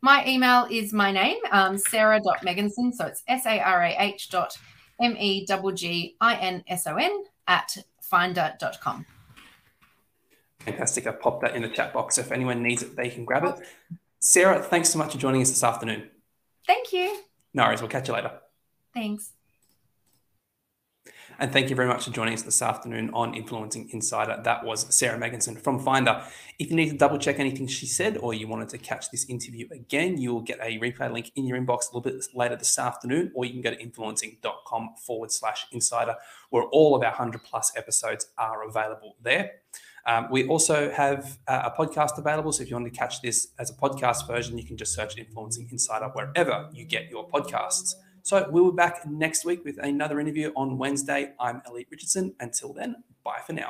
My 0.01 0.23
email 0.27 0.67
is 0.69 0.93
my 0.93 1.11
name, 1.11 1.37
um, 1.51 1.79
sarah.megginson. 1.79 2.93
So 2.93 3.07
it's 3.07 3.23
S 3.27 3.45
A 3.47 3.59
R 3.59 3.85
A 3.85 3.95
H 3.97 4.29
dot 4.29 4.55
M 5.01 5.15
E 5.17 5.47
G 5.47 5.55
G 5.73 6.15
I 6.21 6.35
N 6.35 6.63
S 6.67 6.85
O 6.85 6.95
N 6.95 7.23
at 7.47 7.75
finder.com. 8.01 9.05
Fantastic. 10.59 11.07
I've 11.07 11.19
popped 11.19 11.41
that 11.41 11.55
in 11.55 11.63
the 11.63 11.69
chat 11.69 11.91
box. 11.91 12.19
If 12.19 12.31
anyone 12.31 12.61
needs 12.61 12.83
it, 12.83 12.95
they 12.95 13.09
can 13.09 13.25
grab 13.25 13.45
it. 13.45 13.55
Sarah, 14.19 14.61
thanks 14.61 14.89
so 14.89 14.97
much 14.97 15.13
for 15.13 15.17
joining 15.17 15.41
us 15.41 15.49
this 15.49 15.63
afternoon. 15.63 16.09
Thank 16.65 16.93
you. 16.93 17.19
No 17.53 17.63
worries. 17.63 17.81
We'll 17.81 17.89
catch 17.89 18.07
you 18.07 18.13
later. 18.13 18.31
Thanks. 18.93 19.31
And 21.37 21.51
thank 21.51 21.69
you 21.69 21.75
very 21.75 21.87
much 21.87 22.05
for 22.05 22.11
joining 22.11 22.33
us 22.33 22.43
this 22.43 22.61
afternoon 22.61 23.09
on 23.13 23.33
Influencing 23.33 23.89
Insider. 23.91 24.41
That 24.43 24.63
was 24.63 24.93
Sarah 24.95 25.19
Megginson 25.19 25.59
from 25.59 25.79
Finder. 25.79 26.23
If 26.59 26.69
you 26.69 26.77
need 26.77 26.91
to 26.91 26.97
double 26.97 27.17
check 27.17 27.39
anything 27.39 27.67
she 27.67 27.85
said 27.85 28.17
or 28.17 28.33
you 28.33 28.47
wanted 28.47 28.69
to 28.69 28.77
catch 28.77 29.11
this 29.11 29.25
interview 29.25 29.67
again, 29.71 30.17
you 30.17 30.33
will 30.33 30.41
get 30.41 30.59
a 30.61 30.79
replay 30.79 31.11
link 31.11 31.31
in 31.35 31.45
your 31.45 31.59
inbox 31.59 31.91
a 31.91 31.97
little 31.97 32.01
bit 32.01 32.25
later 32.33 32.55
this 32.55 32.79
afternoon, 32.79 33.31
or 33.35 33.43
you 33.43 33.51
can 33.51 33.61
go 33.61 33.71
to 33.71 33.81
influencing.com 33.81 34.91
forward 35.05 35.31
slash 35.31 35.65
insider, 35.73 36.15
where 36.51 36.63
all 36.63 36.95
of 36.95 37.03
our 37.03 37.11
100 37.11 37.43
plus 37.43 37.73
episodes 37.75 38.27
are 38.37 38.65
available 38.67 39.17
there. 39.21 39.55
Um, 40.05 40.27
we 40.29 40.47
also 40.47 40.91
have 40.91 41.39
a 41.47 41.71
podcast 41.71 42.17
available. 42.17 42.51
So 42.51 42.63
if 42.63 42.69
you 42.69 42.75
want 42.75 42.91
to 42.91 42.97
catch 42.97 43.21
this 43.21 43.47
as 43.57 43.71
a 43.71 43.73
podcast 43.73 44.27
version, 44.27 44.57
you 44.57 44.63
can 44.63 44.77
just 44.77 44.93
search 44.93 45.17
Influencing 45.17 45.67
Insider 45.71 46.09
wherever 46.13 46.69
you 46.71 46.85
get 46.85 47.09
your 47.09 47.27
podcasts. 47.27 47.95
So 48.21 48.47
we'll 48.49 48.71
be 48.71 48.75
back 48.75 49.05
next 49.07 49.45
week 49.45 49.63
with 49.63 49.77
another 49.83 50.19
interview 50.19 50.51
on 50.55 50.77
Wednesday. 50.77 51.33
I'm 51.39 51.61
Elliot 51.65 51.87
Richardson. 51.91 52.35
Until 52.39 52.73
then, 52.73 53.03
bye 53.23 53.41
for 53.45 53.53
now. 53.53 53.69